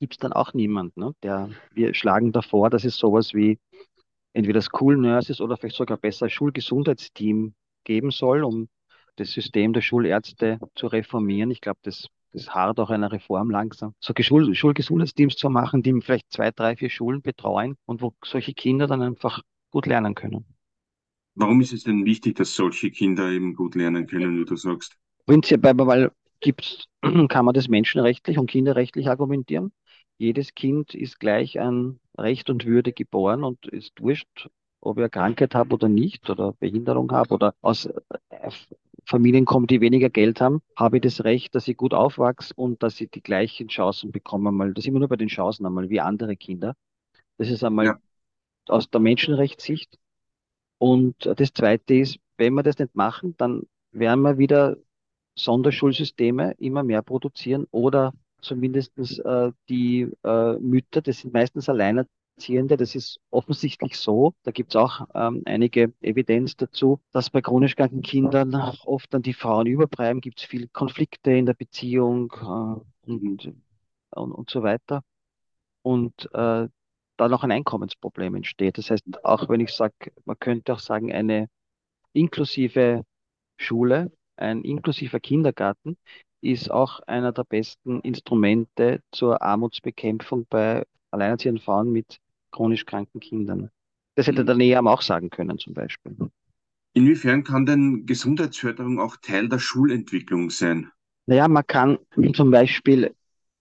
gibt 0.00 0.14
es 0.14 0.18
dann 0.18 0.32
auch 0.32 0.54
niemand, 0.54 0.96
ne? 0.96 1.12
Der, 1.22 1.50
wir 1.72 1.94
schlagen 1.94 2.32
davor, 2.32 2.70
dass 2.70 2.84
es 2.84 2.96
sowas 2.96 3.34
wie 3.34 3.58
entweder 4.32 4.60
School 4.62 4.96
Nurses 4.96 5.40
oder 5.40 5.56
vielleicht 5.56 5.76
sogar 5.76 5.98
besser 5.98 6.28
Schulgesundheitsteam 6.28 7.54
geben 7.84 8.10
soll, 8.10 8.44
um 8.44 8.68
das 9.16 9.32
System 9.32 9.72
der 9.72 9.80
Schulärzte 9.80 10.58
zu 10.74 10.86
reformieren. 10.86 11.50
Ich 11.50 11.60
glaube, 11.60 11.80
das, 11.82 12.08
das 12.32 12.50
harrt 12.50 12.78
auch 12.80 12.90
einer 12.90 13.12
Reform 13.12 13.50
langsam. 13.50 13.94
So 14.00 14.14
Schul 14.18 14.54
Schulgesundheitsteams 14.54 15.36
zu 15.36 15.50
machen, 15.50 15.82
die 15.82 16.00
vielleicht 16.00 16.32
zwei, 16.32 16.50
drei, 16.50 16.76
vier 16.76 16.90
Schulen 16.90 17.22
betreuen 17.22 17.76
und 17.86 18.02
wo 18.02 18.14
solche 18.24 18.54
Kinder 18.54 18.86
dann 18.86 19.02
einfach 19.02 19.42
gut 19.70 19.86
lernen 19.86 20.14
können. 20.14 20.44
Warum 21.34 21.60
ist 21.60 21.72
es 21.72 21.84
denn 21.84 22.06
wichtig, 22.06 22.36
dass 22.36 22.54
solche 22.54 22.90
Kinder 22.90 23.30
eben 23.30 23.54
gut 23.54 23.74
lernen 23.74 24.06
können, 24.06 24.40
wie 24.40 24.44
du 24.44 24.56
sagst? 24.56 24.96
Prinzipiell, 25.26 25.74
weil 25.78 26.10
gibt's, 26.40 26.86
kann 27.28 27.44
man 27.44 27.54
das 27.54 27.68
menschenrechtlich 27.68 28.38
und 28.38 28.50
kinderrechtlich 28.50 29.08
argumentieren. 29.08 29.72
Jedes 30.18 30.54
Kind 30.54 30.94
ist 30.94 31.20
gleich 31.20 31.60
an 31.60 32.00
Recht 32.16 32.48
und 32.48 32.64
Würde 32.64 32.92
geboren 32.92 33.44
und 33.44 33.66
ist 33.66 34.00
wurscht, 34.00 34.48
ob 34.80 34.98
er 34.98 35.10
Krankheit 35.10 35.54
hat 35.54 35.72
oder 35.72 35.88
nicht 35.88 36.30
oder 36.30 36.52
Behinderung 36.54 37.12
hat 37.12 37.32
oder 37.32 37.54
aus 37.60 37.88
Familien 39.06 39.44
kommt, 39.46 39.70
die 39.70 39.80
weniger 39.80 40.10
Geld 40.10 40.40
haben, 40.40 40.62
habe 40.76 40.98
ich 40.98 41.02
das 41.02 41.24
Recht, 41.24 41.54
dass 41.54 41.68
ich 41.68 41.76
gut 41.76 41.94
aufwachse 41.94 42.52
und 42.56 42.82
dass 42.82 43.00
ich 43.00 43.10
die 43.10 43.22
gleichen 43.22 43.68
Chancen 43.68 44.12
bekomme. 44.12 44.52
Mal, 44.52 44.74
das 44.74 44.86
immer 44.86 44.98
nur 45.00 45.08
bei 45.08 45.16
den 45.16 45.28
Chancen 45.28 45.66
einmal, 45.66 45.90
wie 45.90 46.00
andere 46.00 46.36
Kinder. 46.36 46.74
Das 47.38 47.50
ist 47.50 47.64
einmal 47.64 47.86
Ja. 47.86 47.98
aus 48.68 48.90
der 48.90 49.00
Menschenrechtssicht. 49.00 49.98
Und 50.78 51.14
das 51.36 51.52
Zweite 51.52 51.94
ist, 51.94 52.18
wenn 52.36 52.54
wir 52.54 52.62
das 52.62 52.78
nicht 52.78 52.94
machen, 52.94 53.34
dann 53.38 53.62
werden 53.92 54.22
wir 54.22 54.38
wieder 54.38 54.76
Sonderschulsysteme 55.36 56.54
immer 56.58 56.82
mehr 56.82 57.02
produzieren 57.02 57.66
oder 57.70 58.12
zumindest 58.40 58.98
äh, 58.98 59.52
die 59.68 60.08
äh, 60.24 60.54
Mütter, 60.58 61.02
das 61.02 61.20
sind 61.20 61.34
meistens 61.34 61.68
Alleinerziehende, 61.68 62.10
das 62.36 62.94
ist 62.94 63.18
offensichtlich 63.30 63.96
so. 63.96 64.34
Da 64.42 64.50
gibt 64.50 64.74
es 64.74 64.76
auch 64.76 65.06
ähm, 65.14 65.42
einige 65.46 65.92
Evidenz 66.00 66.56
dazu, 66.56 67.00
dass 67.12 67.30
bei 67.30 67.40
chronisch 67.40 67.76
kranken 67.76 68.02
Kindern 68.02 68.54
oft 68.84 69.12
dann 69.12 69.22
die 69.22 69.32
Frauen 69.32 69.66
überbleiben, 69.66 70.20
gibt 70.20 70.40
es 70.40 70.44
viele 70.44 70.68
Konflikte 70.68 71.32
in 71.32 71.46
der 71.46 71.54
Beziehung 71.54 72.32
äh, 72.40 73.10
und, 73.10 73.52
und, 74.10 74.32
und 74.32 74.50
so 74.50 74.62
weiter. 74.62 75.02
Und 75.82 76.28
äh, 76.34 76.68
dann 77.16 77.32
auch 77.32 77.42
ein 77.42 77.52
Einkommensproblem 77.52 78.34
entsteht. 78.34 78.78
Das 78.78 78.90
heißt, 78.90 79.24
auch 79.24 79.48
wenn 79.48 79.60
ich 79.60 79.72
sage, 79.72 79.94
man 80.24 80.38
könnte 80.38 80.74
auch 80.74 80.80
sagen, 80.80 81.12
eine 81.12 81.48
inklusive 82.12 83.04
Schule, 83.56 84.12
ein 84.36 84.62
inklusiver 84.62 85.20
Kindergarten 85.20 85.96
ist 86.42 86.70
auch 86.70 87.00
einer 87.00 87.32
der 87.32 87.44
besten 87.44 88.00
Instrumente 88.00 89.00
zur 89.10 89.42
Armutsbekämpfung 89.42 90.46
bei 90.50 90.84
alleinerziehenden 91.10 91.62
Frauen 91.62 91.90
mit 91.90 92.18
chronisch 92.56 92.86
kranken 92.86 93.20
Kindern. 93.20 93.70
Das 94.16 94.26
hätte 94.26 94.44
der 94.44 94.54
Neam 94.54 94.88
auch 94.88 95.02
sagen 95.02 95.30
können, 95.30 95.58
zum 95.58 95.74
Beispiel. 95.74 96.16
Inwiefern 96.94 97.44
kann 97.44 97.64
denn 97.64 98.06
Gesundheitsförderung 98.06 98.98
auch 98.98 99.16
Teil 99.18 99.48
der 99.48 99.60
Schulentwicklung 99.60 100.50
sein? 100.50 100.90
Naja, 101.26 101.48
man 101.48 101.66
kann 101.66 101.98
zum 102.34 102.50
Beispiel, 102.50 103.14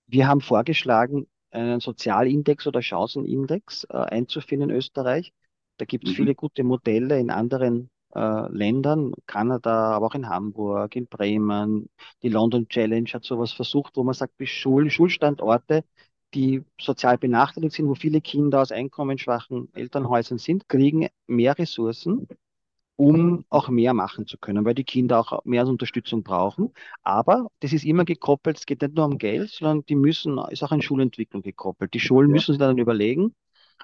wir 0.08 0.28
haben 0.28 0.42
vorgeschlagen, 0.42 1.28
einen 1.52 1.80
Sozialindex 1.80 2.68
oder 2.68 2.82
Chancenindex 2.82 3.86
äh, 3.90 3.98
einzuführen 3.98 4.70
in 4.70 4.76
Österreich. 4.76 5.34
Da 5.78 5.86
gibt 5.86 6.08
es 6.08 6.14
Mhm. 6.14 6.14
viele 6.14 6.36
gute 6.36 6.64
Modelle 6.64 7.20
in 7.20 7.32
anderen 7.32 7.90
äh, 8.16 8.48
Ländern, 8.52 9.14
Kanada, 9.28 9.94
aber 9.96 10.08
auch 10.08 10.16
in 10.16 10.30
Hamburg, 10.30 10.96
in 10.96 11.08
Bremen. 11.08 11.90
Die 12.24 12.30
London 12.30 12.68
Challenge 12.70 13.10
hat 13.14 13.24
sowas 13.26 13.52
versucht, 13.54 13.98
wo 13.98 14.04
man 14.04 14.14
sagt, 14.16 14.38
bis 14.38 14.50
Schulen, 14.50 14.90
Schulstandorte, 14.92 15.84
die 16.36 16.64
sozial 16.80 17.18
benachteiligt 17.18 17.76
sind, 17.76 17.88
wo 17.88 17.96
viele 17.96 18.22
Kinder 18.22 18.62
aus 18.62 18.72
einkommensschwachen 18.72 19.70
Elternhäusern 19.74 20.38
sind, 20.38 20.68
kriegen 20.70 21.08
mehr 21.28 21.58
Ressourcen, 21.58 22.28
um 22.98 23.46
auch 23.50 23.70
mehr 23.70 23.94
machen 23.94 24.28
zu 24.28 24.38
können, 24.38 24.66
weil 24.66 24.76
die 24.76 24.84
Kinder 24.84 25.20
auch 25.20 25.44
mehr 25.46 25.66
Unterstützung 25.68 26.24
brauchen. 26.24 26.74
Aber 27.04 27.48
das 27.62 27.74
ist 27.74 27.86
immer 27.86 28.06
gekoppelt, 28.06 28.58
es 28.58 28.66
geht 28.66 28.82
nicht 28.82 28.96
nur 28.96 29.06
um 29.06 29.18
Geld, 29.18 29.50
sondern 29.50 29.86
die 29.86 29.96
müssen, 29.96 30.38
ist 30.50 30.64
auch 30.64 30.72
an 30.72 30.82
Schulentwicklung 30.82 31.42
gekoppelt. 31.42 31.94
Die 31.94 32.00
Schulen 32.00 32.30
müssen 32.32 32.54
sich 32.54 32.60
dann 32.60 32.78
überlegen, 32.78 33.34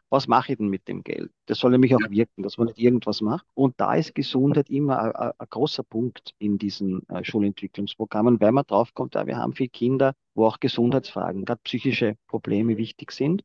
was 0.10 0.27
mache 0.27 0.51
ich 0.51 0.58
denn 0.58 0.67
mit 0.67 0.88
dem 0.88 1.04
Geld? 1.04 1.32
Das 1.45 1.60
soll 1.60 1.71
nämlich 1.71 1.95
auch 1.95 2.10
wirken, 2.10 2.43
dass 2.43 2.58
man 2.58 2.67
nicht 2.67 2.80
irgendwas 2.80 3.21
macht. 3.21 3.45
Und 3.54 3.75
da 3.77 3.93
ist 3.95 4.13
Gesundheit 4.13 4.69
immer 4.69 5.34
ein, 5.39 5.47
großer 5.49 5.84
Punkt 5.84 6.34
in 6.38 6.58
diesen 6.58 7.08
äh, 7.10 7.23
Schulentwicklungsprogrammen, 7.23 8.39
weil 8.41 8.51
man 8.51 8.65
draufkommt, 8.65 9.15
ja, 9.15 9.25
wir 9.25 9.38
haben 9.38 9.54
viele 9.54 9.69
Kinder, 9.69 10.13
wo 10.36 10.45
auch 10.45 10.60
Gesundheitsfragen, 10.60 11.45
gerade 11.45 11.62
psychische 11.63 12.17
Probleme 12.27 12.77
wichtig 12.77 13.12
sind. 13.12 13.43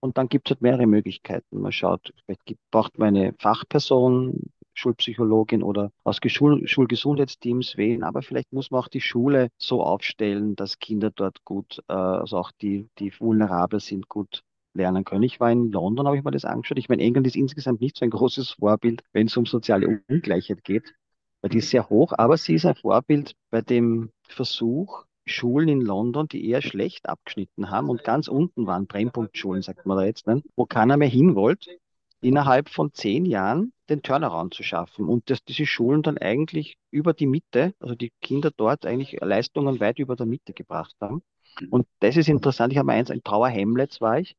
Und 0.00 0.16
dann 0.16 0.28
gibt 0.28 0.48
es 0.48 0.54
halt 0.54 0.62
mehrere 0.62 0.86
Möglichkeiten. 0.86 1.60
Man 1.60 1.72
schaut, 1.72 2.12
vielleicht 2.24 2.44
gibt, 2.46 2.60
braucht 2.70 2.98
man 2.98 3.08
eine 3.08 3.34
Fachperson, 3.38 4.50
Schulpsychologin 4.78 5.62
oder 5.64 5.90
aus 6.04 6.20
Geschul 6.20 6.66
Schulgesundheitsteams 6.68 7.76
wählen, 7.76 8.04
aber 8.04 8.22
vielleicht 8.22 8.52
muss 8.52 8.70
man 8.70 8.80
auch 8.80 8.88
die 8.88 9.00
Schule 9.00 9.48
so 9.58 9.82
aufstellen, 9.82 10.54
dass 10.54 10.78
Kinder 10.78 11.10
dort 11.10 11.44
gut, 11.44 11.82
äh, 11.88 11.92
also 11.94 12.38
auch 12.38 12.52
die, 12.52 12.88
die 12.98 13.12
vulnerabel 13.18 13.80
sind, 13.80 14.08
gut 14.08 14.44
lernen 14.78 15.04
können. 15.04 15.22
Ich 15.22 15.40
war 15.40 15.52
in 15.52 15.70
London, 15.70 16.06
habe 16.06 16.16
ich 16.16 16.24
mir 16.24 16.30
das 16.30 16.46
angeschaut. 16.46 16.78
Ich 16.78 16.88
meine, 16.88 17.02
England 17.02 17.26
ist 17.26 17.36
insgesamt 17.36 17.80
nicht 17.80 17.96
so 17.96 18.04
ein 18.04 18.10
großes 18.10 18.52
Vorbild, 18.52 19.02
wenn 19.12 19.26
es 19.26 19.36
um 19.36 19.44
soziale 19.44 20.00
Ungleichheit 20.08 20.64
geht, 20.64 20.94
weil 21.42 21.50
die 21.50 21.58
ist 21.58 21.70
sehr 21.70 21.90
hoch, 21.90 22.14
aber 22.16 22.38
sie 22.38 22.54
ist 22.54 22.64
ein 22.64 22.74
Vorbild 22.74 23.34
bei 23.50 23.60
dem 23.60 24.10
Versuch, 24.22 25.04
Schulen 25.26 25.68
in 25.68 25.80
London, 25.82 26.26
die 26.26 26.48
eher 26.48 26.62
schlecht 26.62 27.06
abgeschnitten 27.08 27.70
haben 27.70 27.90
und 27.90 28.02
ganz 28.02 28.28
unten 28.28 28.66
waren, 28.66 28.86
Brennpunktschulen, 28.86 29.60
sagt 29.60 29.84
man 29.84 29.98
da 29.98 30.04
jetzt, 30.04 30.26
ne? 30.26 30.42
wo 30.56 30.64
keiner 30.64 30.96
mehr 30.96 31.08
hin 31.08 31.34
wollte, 31.34 31.78
innerhalb 32.20 32.68
von 32.68 32.92
zehn 32.92 33.24
Jahren 33.26 33.72
den 33.88 34.02
Turnaround 34.02 34.54
zu 34.54 34.62
schaffen 34.62 35.06
und 35.06 35.30
dass 35.30 35.44
diese 35.44 35.66
Schulen 35.66 36.02
dann 36.02 36.18
eigentlich 36.18 36.76
über 36.90 37.12
die 37.12 37.26
Mitte, 37.26 37.74
also 37.78 37.94
die 37.94 38.12
Kinder 38.20 38.50
dort 38.56 38.86
eigentlich 38.86 39.18
Leistungen 39.20 39.80
weit 39.80 39.98
über 39.98 40.16
der 40.16 40.26
Mitte 40.26 40.52
gebracht 40.52 40.94
haben. 41.00 41.22
Und 41.70 41.86
das 42.00 42.16
ist 42.16 42.28
interessant. 42.28 42.72
Ich 42.72 42.78
habe 42.78 42.92
eins, 42.92 43.10
in 43.10 43.22
Tower 43.22 43.50
Hamlets 43.50 44.00
war 44.00 44.18
ich. 44.20 44.36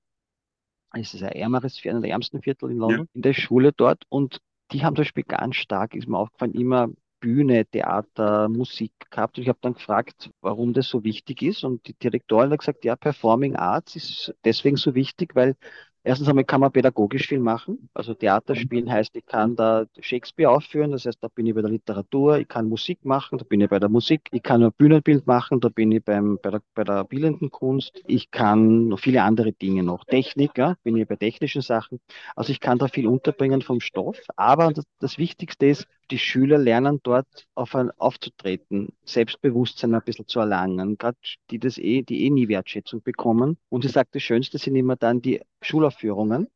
Es 0.93 1.13
ist 1.13 1.23
ein 1.23 1.31
ärmeres, 1.33 1.79
einer 1.85 2.01
der 2.01 2.11
ärmsten 2.11 2.41
Viertel 2.41 2.71
in 2.71 2.77
London, 2.77 3.07
in 3.13 3.21
der 3.21 3.33
Schule 3.33 3.71
dort. 3.73 4.03
Und 4.09 4.39
die 4.71 4.83
haben 4.83 4.95
zum 4.95 5.03
Beispiel 5.03 5.23
ganz 5.23 5.55
stark, 5.55 5.95
ist 5.95 6.07
mir 6.07 6.17
aufgefallen, 6.17 6.53
immer 6.53 6.89
Bühne, 7.19 7.65
Theater, 7.65 8.49
Musik 8.49 8.93
gehabt. 9.11 9.37
Und 9.37 9.43
ich 9.43 9.49
habe 9.49 9.59
dann 9.61 9.73
gefragt, 9.73 10.31
warum 10.41 10.73
das 10.73 10.87
so 10.87 11.03
wichtig 11.03 11.41
ist. 11.41 11.63
Und 11.63 11.87
die 11.87 11.93
Direktorin 11.93 12.51
hat 12.51 12.59
gesagt, 12.59 12.85
ja, 12.85 12.95
Performing 12.95 13.55
Arts 13.55 13.95
ist 13.95 14.33
deswegen 14.45 14.77
so 14.77 14.95
wichtig, 14.95 15.35
weil 15.35 15.55
erstens 16.03 16.27
einmal 16.29 16.45
kann 16.45 16.61
man 16.61 16.71
pädagogisch 16.71 17.27
viel 17.27 17.39
machen. 17.39 17.89
Also 17.93 18.13
Theater 18.13 18.55
spielen 18.55 18.91
heißt, 18.91 19.15
ich 19.15 19.25
kann 19.25 19.55
da 19.55 19.85
Shakespeare 19.99 20.51
aufführen, 20.51 20.91
das 20.91 21.05
heißt, 21.05 21.17
da 21.21 21.27
bin 21.27 21.45
ich 21.45 21.53
bei 21.55 21.61
der 21.61 21.69
Literatur, 21.69 22.37
ich 22.39 22.47
kann 22.47 22.67
Musik 22.69 23.03
machen, 23.05 23.37
da 23.37 23.45
bin 23.45 23.61
ich 23.61 23.69
bei 23.69 23.79
der 23.79 23.89
Musik, 23.89 24.21
ich 24.31 24.43
kann 24.43 24.63
ein 24.63 24.71
Bühnenbild 24.77 25.27
machen, 25.27 25.59
da 25.59 25.69
bin 25.69 25.91
ich 25.91 26.03
beim, 26.03 26.39
bei, 26.41 26.51
der, 26.51 26.61
bei 26.73 26.83
der 26.83 27.03
bildenden 27.03 27.51
Kunst, 27.51 28.01
ich 28.07 28.31
kann 28.31 28.87
noch 28.89 28.99
viele 28.99 29.23
andere 29.23 29.51
Dinge 29.53 29.83
noch. 29.83 30.05
Technik, 30.05 30.57
ja, 30.57 30.75
bin 30.83 30.97
ich 30.97 31.07
bei 31.07 31.15
technischen 31.15 31.61
Sachen. 31.61 31.99
Also 32.35 32.51
ich 32.51 32.59
kann 32.59 32.77
da 32.79 32.87
viel 32.87 33.07
unterbringen 33.07 33.61
vom 33.61 33.79
Stoff, 33.81 34.17
aber 34.35 34.71
das, 34.73 34.85
das 34.99 35.17
Wichtigste 35.17 35.67
ist, 35.67 35.87
die 36.11 36.19
Schüler 36.19 36.57
lernen 36.57 36.99
dort 37.03 37.47
auf 37.55 37.75
ein, 37.75 37.91
aufzutreten, 37.91 38.89
Selbstbewusstsein 39.05 39.93
ein 39.95 40.01
bisschen 40.03 40.27
zu 40.27 40.39
erlangen, 40.39 40.97
gerade 40.97 41.17
die 41.51 41.59
das 41.59 41.77
eh, 41.77 42.01
die 42.01 42.25
eh 42.25 42.29
nie 42.29 42.47
Wertschätzung 42.47 43.01
bekommen. 43.01 43.57
Und 43.69 43.83
sie 43.83 43.89
sagt, 43.89 44.15
das 44.15 44.23
Schönste 44.23 44.57
sind 44.57 44.75
immer 44.75 44.95
dann 44.95 45.21
die 45.21 45.41
Schulaufführungen, 45.61 46.47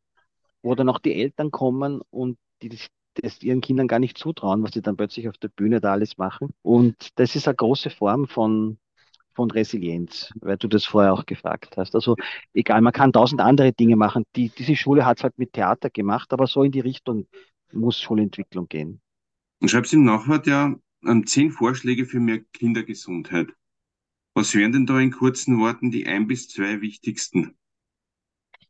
wo 0.62 0.76
dann 0.76 0.90
auch 0.90 1.00
die 1.00 1.14
Eltern 1.16 1.52
kommen 1.52 2.02
und 2.10 2.38
die 2.62 2.70
das, 2.70 2.88
das 3.16 3.42
ihren 3.44 3.62
Kindern 3.62 3.88
gar 3.88 4.00
nicht 4.00 4.18
zutrauen, 4.18 4.64
was 4.64 4.72
sie 4.72 4.82
dann 4.82 4.98
plötzlich 4.98 5.30
auf 5.30 5.38
der 5.38 5.50
Bühne 5.50 5.82
da 5.82 5.92
alles 5.94 6.18
machen. 6.18 6.54
Und 6.62 7.10
das 7.16 7.36
ist 7.36 7.48
eine 7.48 7.56
große 7.56 7.90
Form 7.90 8.28
von 8.28 8.78
von 9.36 9.52
Resilienz, 9.52 10.32
weil 10.42 10.58
du 10.58 10.68
das 10.68 10.86
vorher 10.86 11.14
auch 11.14 11.26
gefragt 11.26 11.76
hast. 11.78 11.96
Also 11.96 12.16
egal, 12.54 12.82
man 12.82 12.94
kann 12.94 13.12
tausend 13.12 13.42
andere 13.42 13.74
Dinge 13.74 13.96
machen. 13.96 14.26
Die, 14.36 14.50
diese 14.50 14.76
Schule 14.76 15.06
hat 15.06 15.18
es 15.18 15.24
halt 15.24 15.38
mit 15.38 15.54
Theater 15.54 15.90
gemacht, 15.90 16.32
aber 16.34 16.48
so 16.48 16.64
in 16.64 16.72
die 16.72 16.80
Richtung 16.82 17.28
muss 17.72 18.00
Schulentwicklung 18.00 18.68
gehen. 18.68 19.02
Und 19.64 19.70
schreibst 19.70 19.94
im 19.94 20.04
Nachwort 20.04 20.46
ja 20.46 20.76
ähm, 21.08 21.26
zehn 21.26 21.50
Vorschläge 21.50 22.06
für 22.06 22.20
mehr 22.20 22.42
Kindergesundheit. 22.52 23.48
Was 24.36 24.54
wären 24.56 24.74
denn 24.74 24.86
da 24.86 25.00
in 25.00 25.12
kurzen 25.12 25.58
Worten 25.58 25.90
die 25.90 26.06
ein 26.06 26.28
bis 26.28 26.50
zwei 26.50 26.82
wichtigsten? 26.82 27.56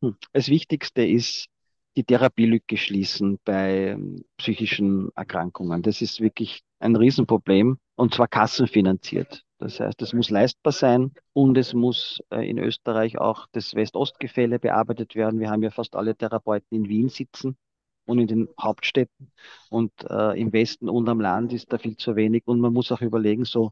Hm. 0.02 0.16
Das 0.34 0.50
Wichtigste 0.50 1.04
ist, 1.04 1.48
die 1.96 2.04
Therapielücke 2.04 2.78
schließen 2.78 3.40
bei 3.44 3.88
ähm, 3.88 4.24
psychischen 4.38 5.10
Erkrankungen. 5.16 5.82
Das 5.82 6.00
ist 6.04 6.22
wirklich 6.22 6.62
ein 6.78 6.96
Riesenproblem 6.96 7.80
und 7.96 8.14
zwar 8.14 8.28
kassenfinanziert. 8.28 9.42
Das 9.58 9.80
heißt, 9.80 10.00
es 10.04 10.14
muss 10.14 10.30
leistbar 10.30 10.74
sein 10.74 11.16
und 11.34 11.58
es 11.58 11.74
muss 11.74 12.20
äh, 12.30 12.48
in 12.48 12.60
Österreich 12.60 13.18
auch 13.18 13.48
das 13.52 13.74
West-Ost-Gefälle 13.74 14.60
bearbeitet 14.60 15.16
werden. 15.16 15.40
Wir 15.40 15.50
haben 15.50 15.64
ja 15.64 15.72
fast 15.72 15.96
alle 15.96 16.16
Therapeuten 16.16 16.78
in 16.78 16.88
Wien 16.88 17.10
sitzen 17.10 17.58
und 18.06 18.20
in 18.20 18.28
den 18.28 18.50
Hauptstädten. 18.60 19.32
Und 19.70 19.92
äh, 20.10 20.40
im 20.40 20.54
Westen 20.54 20.90
und 20.90 21.08
am 21.10 21.22
Land 21.22 21.54
ist 21.54 21.72
da 21.72 21.78
viel 21.78 21.98
zu 21.98 22.16
wenig. 22.16 22.44
Und 22.46 22.60
man 22.60 22.74
muss 22.74 22.92
auch 22.92 23.02
überlegen, 23.02 23.46
so 23.46 23.72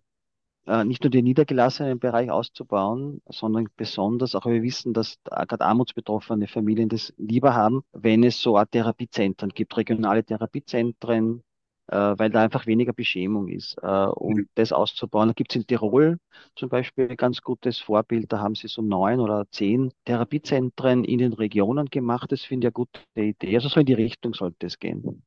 äh, 0.68 0.84
nicht 0.84 1.04
nur 1.04 1.12
den 1.12 1.26
niedergelassenen 1.26 2.00
Bereich 2.00 2.32
auszubauen, 2.32 3.22
sondern 3.30 3.68
besonders 3.76 4.36
auch, 4.36 4.46
wir 4.46 4.62
wissen, 4.64 4.94
dass 4.94 5.18
gerade 5.24 5.62
armutsbetroffene 5.62 6.48
Familien 6.48 6.90
das 6.90 7.14
lieber 7.18 7.54
haben, 7.54 7.82
wenn 7.94 8.24
es 8.24 8.42
so 8.42 8.58
Art 8.58 8.72
Therapiezentren 8.72 9.50
gibt, 9.50 9.76
regionale 9.78 10.24
Therapiezentren, 10.24 11.44
weil 11.88 12.30
da 12.30 12.44
einfach 12.44 12.68
weniger 12.68 12.94
Beschämung 12.94 13.48
ist. 13.48 13.78
Äh, 13.82 13.88
und 13.88 14.48
das 14.56 14.72
auszubauen, 14.72 15.30
da 15.30 15.34
gibt 15.34 15.52
es 15.52 15.58
in 15.58 15.68
Tirol 15.68 16.18
zum 16.56 16.70
Beispiel 16.70 17.10
ein 17.10 17.18
ganz 17.18 17.42
gutes 17.42 17.80
Vorbild, 17.80 18.32
da 18.32 18.40
haben 18.40 18.56
sie 18.56 18.68
so 18.68 18.82
neun 18.82 19.20
oder 19.20 19.46
zehn 19.52 19.92
Therapiezentren 20.06 21.04
in 21.04 21.20
den 21.20 21.34
Regionen 21.34 21.88
gemacht. 21.88 22.32
Das 22.32 22.42
finde 22.44 22.68
ich 22.68 22.70
eine 22.70 22.74
gute 22.74 23.02
Idee. 23.16 23.56
Also 23.56 23.70
so 23.70 23.80
in 23.80 23.86
die 23.86 23.94
Richtung 23.94 24.34
sollte 24.34 24.68
es 24.68 24.80
gehen. 24.80 25.24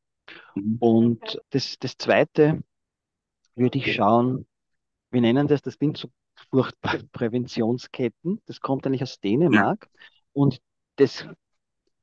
Mhm. 0.55 0.77
Und 0.81 1.41
das, 1.51 1.77
das 1.79 1.97
Zweite 1.97 2.63
würde 3.55 3.79
ich 3.79 3.95
schauen, 3.95 4.47
wir 5.11 5.21
nennen 5.21 5.47
das, 5.47 5.63
das 5.63 5.75
sind 5.75 5.97
so 5.97 6.09
furchtbar 6.51 6.99
Präventionsketten. 7.13 8.41
Das 8.47 8.61
kommt 8.61 8.87
eigentlich 8.87 9.03
aus 9.03 9.21
Dänemark. 9.21 9.89
Und 10.33 10.61
das 10.97 11.27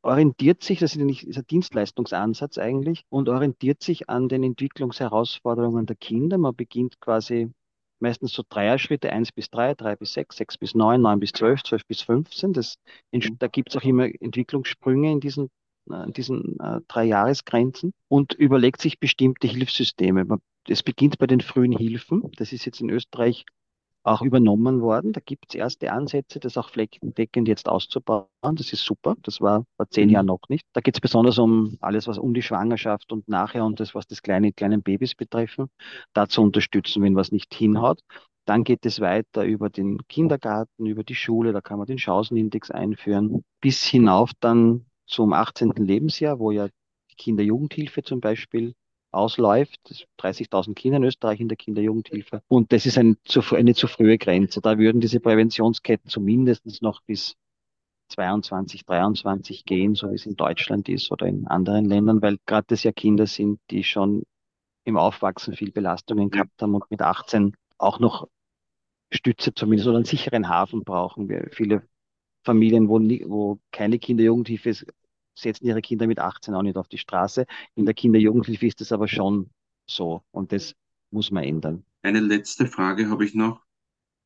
orientiert 0.03 0.63
sich, 0.63 0.79
das 0.79 0.95
ist, 0.95 1.01
nicht, 1.01 1.23
ist 1.23 1.37
ein 1.37 1.45
Dienstleistungsansatz 1.49 2.57
eigentlich, 2.57 3.03
und 3.09 3.29
orientiert 3.29 3.83
sich 3.83 4.09
an 4.09 4.29
den 4.29 4.43
Entwicklungsherausforderungen 4.43 5.85
der 5.85 5.95
Kinder. 5.95 6.37
Man 6.37 6.55
beginnt 6.55 6.99
quasi 6.99 7.51
meistens 7.99 8.33
so 8.33 8.43
Dreier-Schritte, 8.49 9.11
eins 9.11 9.31
bis 9.31 9.51
drei, 9.51 9.75
drei 9.75 9.95
bis 9.95 10.13
sechs, 10.13 10.37
sechs 10.37 10.57
bis 10.57 10.73
neun, 10.73 11.01
neun 11.01 11.19
bis 11.19 11.33
zwölf, 11.33 11.61
zwölf 11.61 11.85
bis 11.85 12.01
fünfzehn. 12.01 12.51
Das, 12.51 12.77
da 13.11 13.47
gibt 13.47 13.69
es 13.69 13.77
auch 13.77 13.83
immer 13.83 14.05
Entwicklungssprünge 14.05 15.11
in 15.11 15.19
diesen, 15.19 15.49
äh, 15.91 16.05
in 16.05 16.13
diesen 16.13 16.59
äh, 16.59 16.81
drei 16.87 17.03
Jahresgrenzen 17.05 17.93
und 18.07 18.33
überlegt 18.33 18.81
sich 18.81 18.99
bestimmte 18.99 19.47
Hilfssysteme. 19.47 20.25
Man, 20.25 20.39
es 20.67 20.81
beginnt 20.81 21.19
bei 21.19 21.27
den 21.27 21.41
frühen 21.41 21.77
Hilfen. 21.77 22.23
Das 22.37 22.53
ist 22.53 22.65
jetzt 22.65 22.81
in 22.81 22.89
Österreich 22.89 23.45
auch 24.03 24.21
übernommen 24.21 24.81
worden. 24.81 25.13
Da 25.13 25.21
gibt 25.23 25.45
es 25.49 25.55
erste 25.55 25.91
Ansätze, 25.91 26.39
das 26.39 26.57
auch 26.57 26.69
flächendeckend 26.69 27.47
jetzt 27.47 27.67
auszubauen. 27.69 28.27
Das 28.41 28.73
ist 28.73 28.83
super. 28.83 29.15
Das 29.21 29.41
war 29.41 29.65
vor 29.77 29.89
zehn 29.89 30.07
mhm. 30.07 30.13
Jahren 30.13 30.25
noch 30.25 30.41
nicht. 30.49 30.65
Da 30.73 30.81
geht 30.81 30.95
es 30.95 31.01
besonders 31.01 31.37
um 31.37 31.77
alles, 31.81 32.07
was 32.07 32.17
um 32.17 32.33
die 32.33 32.41
Schwangerschaft 32.41 33.11
und 33.11 33.27
nachher 33.27 33.65
und 33.65 33.79
das, 33.79 33.93
was 33.93 34.07
das 34.07 34.21
kleine, 34.21 34.53
kleinen 34.53 34.81
Babys 34.81 35.15
betreffen, 35.15 35.69
da 36.13 36.27
zu 36.27 36.41
unterstützen, 36.41 37.03
wenn 37.03 37.15
was 37.15 37.31
nicht 37.31 37.53
hinhaut. 37.53 38.01
Dann 38.45 38.63
geht 38.63 38.85
es 38.85 38.99
weiter 38.99 39.45
über 39.45 39.69
den 39.69 39.99
Kindergarten, 40.07 40.85
über 40.87 41.03
die 41.03 41.15
Schule, 41.15 41.53
da 41.53 41.61
kann 41.61 41.77
man 41.77 41.85
den 41.85 41.99
Chancenindex 41.99 42.71
einführen, 42.71 43.43
bis 43.61 43.83
hinauf 43.83 44.31
dann 44.39 44.85
zum 45.05 45.33
18. 45.33 45.73
Lebensjahr, 45.75 46.39
wo 46.39 46.51
ja 46.51 46.67
die 46.67 47.15
Kinder-Jugendhilfe 47.17 48.01
zum 48.01 48.19
Beispiel 48.19 48.73
ausläuft. 49.11 50.07
30.000 50.19 50.73
Kinder 50.73 50.97
in 50.97 51.03
Österreich 51.03 51.39
in 51.39 51.47
der 51.49 51.57
Kinderjugendhilfe. 51.57 52.41
Und 52.47 52.71
das 52.71 52.85
ist 52.85 52.97
ein, 52.97 53.17
eine 53.51 53.75
zu 53.75 53.87
frühe 53.87 54.17
Grenze. 54.17 54.61
Da 54.61 54.77
würden 54.77 55.01
diese 55.01 55.19
Präventionsketten 55.19 56.09
zumindest 56.09 56.81
noch 56.81 57.01
bis 57.01 57.35
22, 58.09 58.85
23 58.85 59.65
gehen, 59.65 59.95
so 59.95 60.11
wie 60.11 60.15
es 60.15 60.25
in 60.25 60.35
Deutschland 60.35 60.89
ist 60.89 61.11
oder 61.11 61.27
in 61.27 61.47
anderen 61.47 61.85
Ländern, 61.85 62.21
weil 62.21 62.37
gerade 62.45 62.65
das 62.67 62.83
ja 62.83 62.91
Kinder 62.91 63.25
sind, 63.25 63.59
die 63.69 63.83
schon 63.83 64.23
im 64.83 64.97
Aufwachsen 64.97 65.55
viel 65.55 65.71
Belastungen 65.71 66.29
gehabt 66.29 66.61
haben 66.61 66.75
und 66.75 66.89
mit 66.89 67.01
18 67.01 67.55
auch 67.77 67.99
noch 67.99 68.27
Stütze 69.11 69.53
zumindest 69.53 69.87
oder 69.87 69.97
einen 69.97 70.05
sicheren 70.05 70.49
Hafen 70.49 70.83
brauchen. 70.83 71.29
Wir, 71.29 71.49
viele 71.51 71.83
Familien, 72.43 72.89
wo, 72.89 72.99
wo 72.99 73.59
keine 73.71 73.99
Kinderjugendhilfe 73.99 74.69
ist, 74.69 74.85
setzen 75.35 75.65
ihre 75.65 75.81
Kinder 75.81 76.07
mit 76.07 76.19
18 76.19 76.53
auch 76.53 76.61
nicht 76.61 76.77
auf 76.77 76.87
die 76.87 76.97
Straße. 76.97 77.45
In 77.75 77.85
der 77.85 77.93
Kinder-Jugendhilfe 77.93 78.67
ist 78.67 78.81
das 78.81 78.91
aber 78.91 79.07
schon 79.07 79.49
so 79.85 80.23
und 80.31 80.51
das 80.51 80.75
muss 81.09 81.31
man 81.31 81.43
ändern. 81.43 81.83
Eine 82.03 82.19
letzte 82.19 82.67
Frage 82.67 83.09
habe 83.09 83.25
ich 83.25 83.35
noch. 83.35 83.61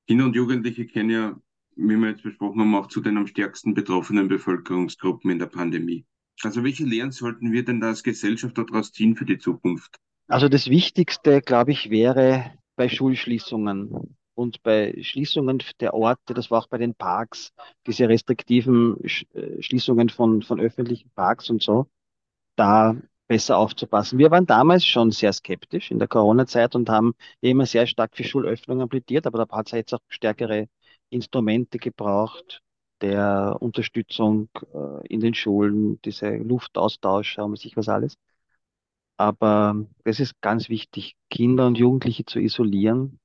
Kinder 0.07 0.25
und 0.25 0.35
Jugendliche 0.35 0.85
kennen 0.85 1.09
ja, 1.09 1.39
wie 1.75 1.95
wir 1.95 2.09
jetzt 2.09 2.23
besprochen 2.23 2.61
haben, 2.61 2.75
auch 2.75 2.87
zu 2.87 3.01
den 3.01 3.17
am 3.17 3.27
stärksten 3.27 3.73
betroffenen 3.73 4.27
Bevölkerungsgruppen 4.27 5.31
in 5.31 5.39
der 5.39 5.47
Pandemie. 5.47 6.05
Also 6.43 6.63
welche 6.63 6.85
Lehren 6.85 7.11
sollten 7.11 7.51
wir 7.51 7.63
denn 7.65 7.79
da 7.79 7.87
als 7.87 8.03
Gesellschaft 8.03 8.57
daraus 8.57 8.91
ziehen 8.91 9.15
für 9.15 9.25
die 9.25 9.37
Zukunft? 9.37 9.97
Also 10.27 10.49
das 10.49 10.69
Wichtigste, 10.69 11.41
glaube 11.41 11.71
ich, 11.71 11.89
wäre 11.89 12.51
bei 12.75 12.89
Schulschließungen 12.89 14.15
und 14.35 14.61
bei 14.63 14.95
Schließungen 15.01 15.63
der 15.79 15.93
Orte, 15.93 16.33
das 16.33 16.51
war 16.51 16.59
auch 16.59 16.67
bei 16.67 16.77
den 16.77 16.95
Parks, 16.95 17.53
diese 17.87 18.09
restriktiven 18.09 18.97
äh, 19.33 19.61
Schließungen 19.61 20.09
von, 20.09 20.41
von 20.43 20.59
öffentlichen 20.59 21.09
Parks 21.15 21.49
und 21.49 21.63
so, 21.63 21.87
da 22.55 22.95
besser 23.27 23.57
aufzupassen. 23.57 24.19
Wir 24.19 24.31
waren 24.31 24.45
damals 24.45 24.85
schon 24.85 25.11
sehr 25.11 25.33
skeptisch 25.33 25.91
in 25.91 25.99
der 25.99 26.07
Corona-Zeit 26.07 26.75
und 26.75 26.89
haben 26.89 27.15
immer 27.41 27.65
sehr 27.65 27.87
stark 27.87 28.15
für 28.15 28.23
Schulöffnungen 28.23 28.89
plädiert, 28.89 29.27
aber 29.27 29.45
da 29.45 29.57
hat 29.57 29.67
es 29.67 29.71
jetzt 29.73 29.93
auch 29.93 29.99
stärkere 30.09 30.67
Instrumente 31.09 31.77
gebraucht 31.79 32.61
der 33.01 33.57
Unterstützung 33.59 34.49
äh, 34.73 35.07
in 35.07 35.19
den 35.19 35.33
Schulen, 35.33 35.99
diese 36.03 36.37
Luftaustausch, 36.37 37.37
haben 37.37 37.51
wir 37.51 37.57
sich 37.57 37.75
was 37.77 37.89
alles. 37.89 38.15
Aber 39.17 39.85
es 40.03 40.19
ist 40.19 40.41
ganz 40.41 40.69
wichtig, 40.69 41.15
Kinder 41.29 41.67
und 41.67 41.77
Jugendliche 41.77 42.25
zu 42.25 42.39
isolieren, 42.39 43.19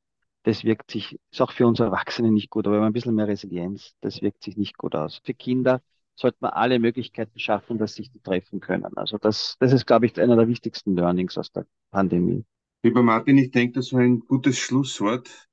das 0.45 0.65
wirkt 0.65 0.91
sich, 0.91 1.19
ist 1.31 1.41
auch 1.41 1.53
für 1.53 1.67
uns 1.67 1.81
Erwachsene 1.81 2.31
nicht 2.33 2.51
gut, 2.51 2.67
aber 2.67 2.77
wir 2.77 2.81
haben 2.81 2.87
ein 2.89 2.93
bisschen 2.93 3.15
mehr 3.15 3.29
Resilienz, 3.29 3.95
das 4.01 4.23
wirkt 4.23 4.43
sich 4.43 4.57
nicht 4.57 4.79
gut 4.79 4.95
aus. 4.95 5.21
Für 5.25 5.35
Kinder 5.35 5.83
sollte 6.15 6.39
man 6.41 6.53
alle 6.53 6.79
Möglichkeiten 6.79 7.39
schaffen, 7.39 7.79
dass 7.79 7.95
sich 7.95 8.11
die 8.11 8.21
treffen 8.21 8.61
können. 8.61 8.97
Also 8.97 9.19
das, 9.19 9.57
das 9.61 9.73
ist, 9.73 9.87
glaube 9.87 10.07
ich, 10.07 10.21
einer 10.21 10.37
der 10.37 10.49
wichtigsten 10.49 10.97
Learnings 10.97 11.39
aus 11.39 11.53
der 11.53 11.67
Pandemie. 11.91 12.45
Lieber 12.83 13.03
Martin, 13.03 13.39
ich 13.39 13.51
denke, 13.51 13.75
das 13.75 13.93
war 13.93 14.01
ein 14.01 14.21
gutes 14.21 14.59
Schlusswort. 14.59 15.49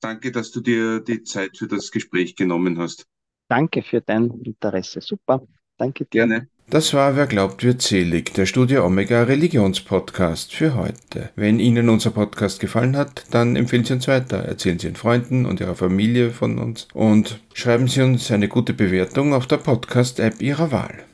Danke, 0.00 0.32
dass 0.32 0.50
du 0.50 0.60
dir 0.60 1.00
die 1.00 1.22
Zeit 1.22 1.58
für 1.58 1.66
das 1.68 1.90
Gespräch 1.90 2.36
genommen 2.36 2.78
hast. 2.78 3.06
Danke 3.48 3.82
für 3.82 4.00
dein 4.00 4.30
Interesse. 4.42 5.00
Super. 5.00 5.46
Danke 5.76 6.06
dir. 6.06 6.20
Gerne. 6.20 6.48
Das 6.70 6.94
war 6.94 7.16
Wer 7.16 7.26
glaubt, 7.26 7.64
wird 7.64 7.82
selig, 7.82 8.32
der 8.34 8.46
Studio 8.46 8.86
Omega 8.86 9.24
Religionspodcast 9.24 10.54
für 10.54 10.76
heute. 10.76 11.30
Wenn 11.34 11.58
Ihnen 11.58 11.88
unser 11.88 12.12
Podcast 12.12 12.60
gefallen 12.60 12.96
hat, 12.96 13.24
dann 13.32 13.56
empfehlen 13.56 13.82
Sie 13.82 13.94
uns 13.94 14.06
weiter, 14.06 14.36
erzählen 14.36 14.78
Sie 14.78 14.86
Ihren 14.86 14.94
Freunden 14.94 15.46
und 15.46 15.58
Ihrer 15.58 15.74
Familie 15.74 16.30
von 16.30 16.60
uns 16.60 16.86
und 16.94 17.40
schreiben 17.54 17.88
Sie 17.88 18.02
uns 18.02 18.30
eine 18.30 18.46
gute 18.46 18.72
Bewertung 18.72 19.34
auf 19.34 19.48
der 19.48 19.56
Podcast-App 19.56 20.40
Ihrer 20.40 20.70
Wahl. 20.70 21.09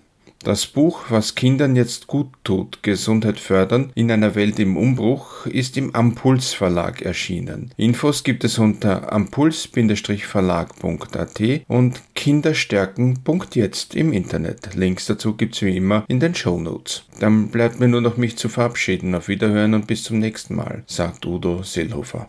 Das 0.47 0.67
Buch 0.69 1.07
Was 1.09 1.35
Kindern 1.35 1.75
jetzt 1.75 2.07
gut 2.07 2.29
tut, 2.45 2.85
Gesundheit 2.85 3.41
fördern 3.41 3.91
in 3.97 4.13
einer 4.13 4.37
Welt 4.37 4.61
im 4.61 4.77
Umbruch 4.77 5.47
ist 5.47 5.77
im 5.77 5.93
Ampuls 5.93 6.55
Verlag 6.55 7.03
erschienen. 7.03 7.73
Infos 7.77 8.23
gibt 8.23 8.45
es 8.45 8.61
unter 8.61 9.13
ampuls-verlag.at 9.13 11.43
und 11.67 12.01
kinderstärken.jetzt 12.15 13.97
im 13.97 14.13
Internet. 14.13 14.77
Links 14.77 15.07
dazu 15.07 15.35
gibt 15.35 15.57
es 15.57 15.63
wie 15.63 15.77
immer 15.77 16.05
in 16.07 16.21
den 16.21 16.37
Show 16.37 16.61
Notes. 16.61 17.03
Dann 17.19 17.49
bleibt 17.49 17.81
mir 17.81 17.89
nur 17.89 18.03
noch 18.03 18.17
mich 18.17 18.37
zu 18.37 18.49
verabschieden. 18.49 19.17
Auf 19.17 19.27
Wiederhören 19.27 19.75
und 19.75 19.89
bis 19.89 20.05
zum 20.05 20.21
nächsten 20.21 20.55
Mal, 20.55 20.85
sagt 20.87 21.27
Udo 21.27 21.65
Seelhofer. 21.65 22.29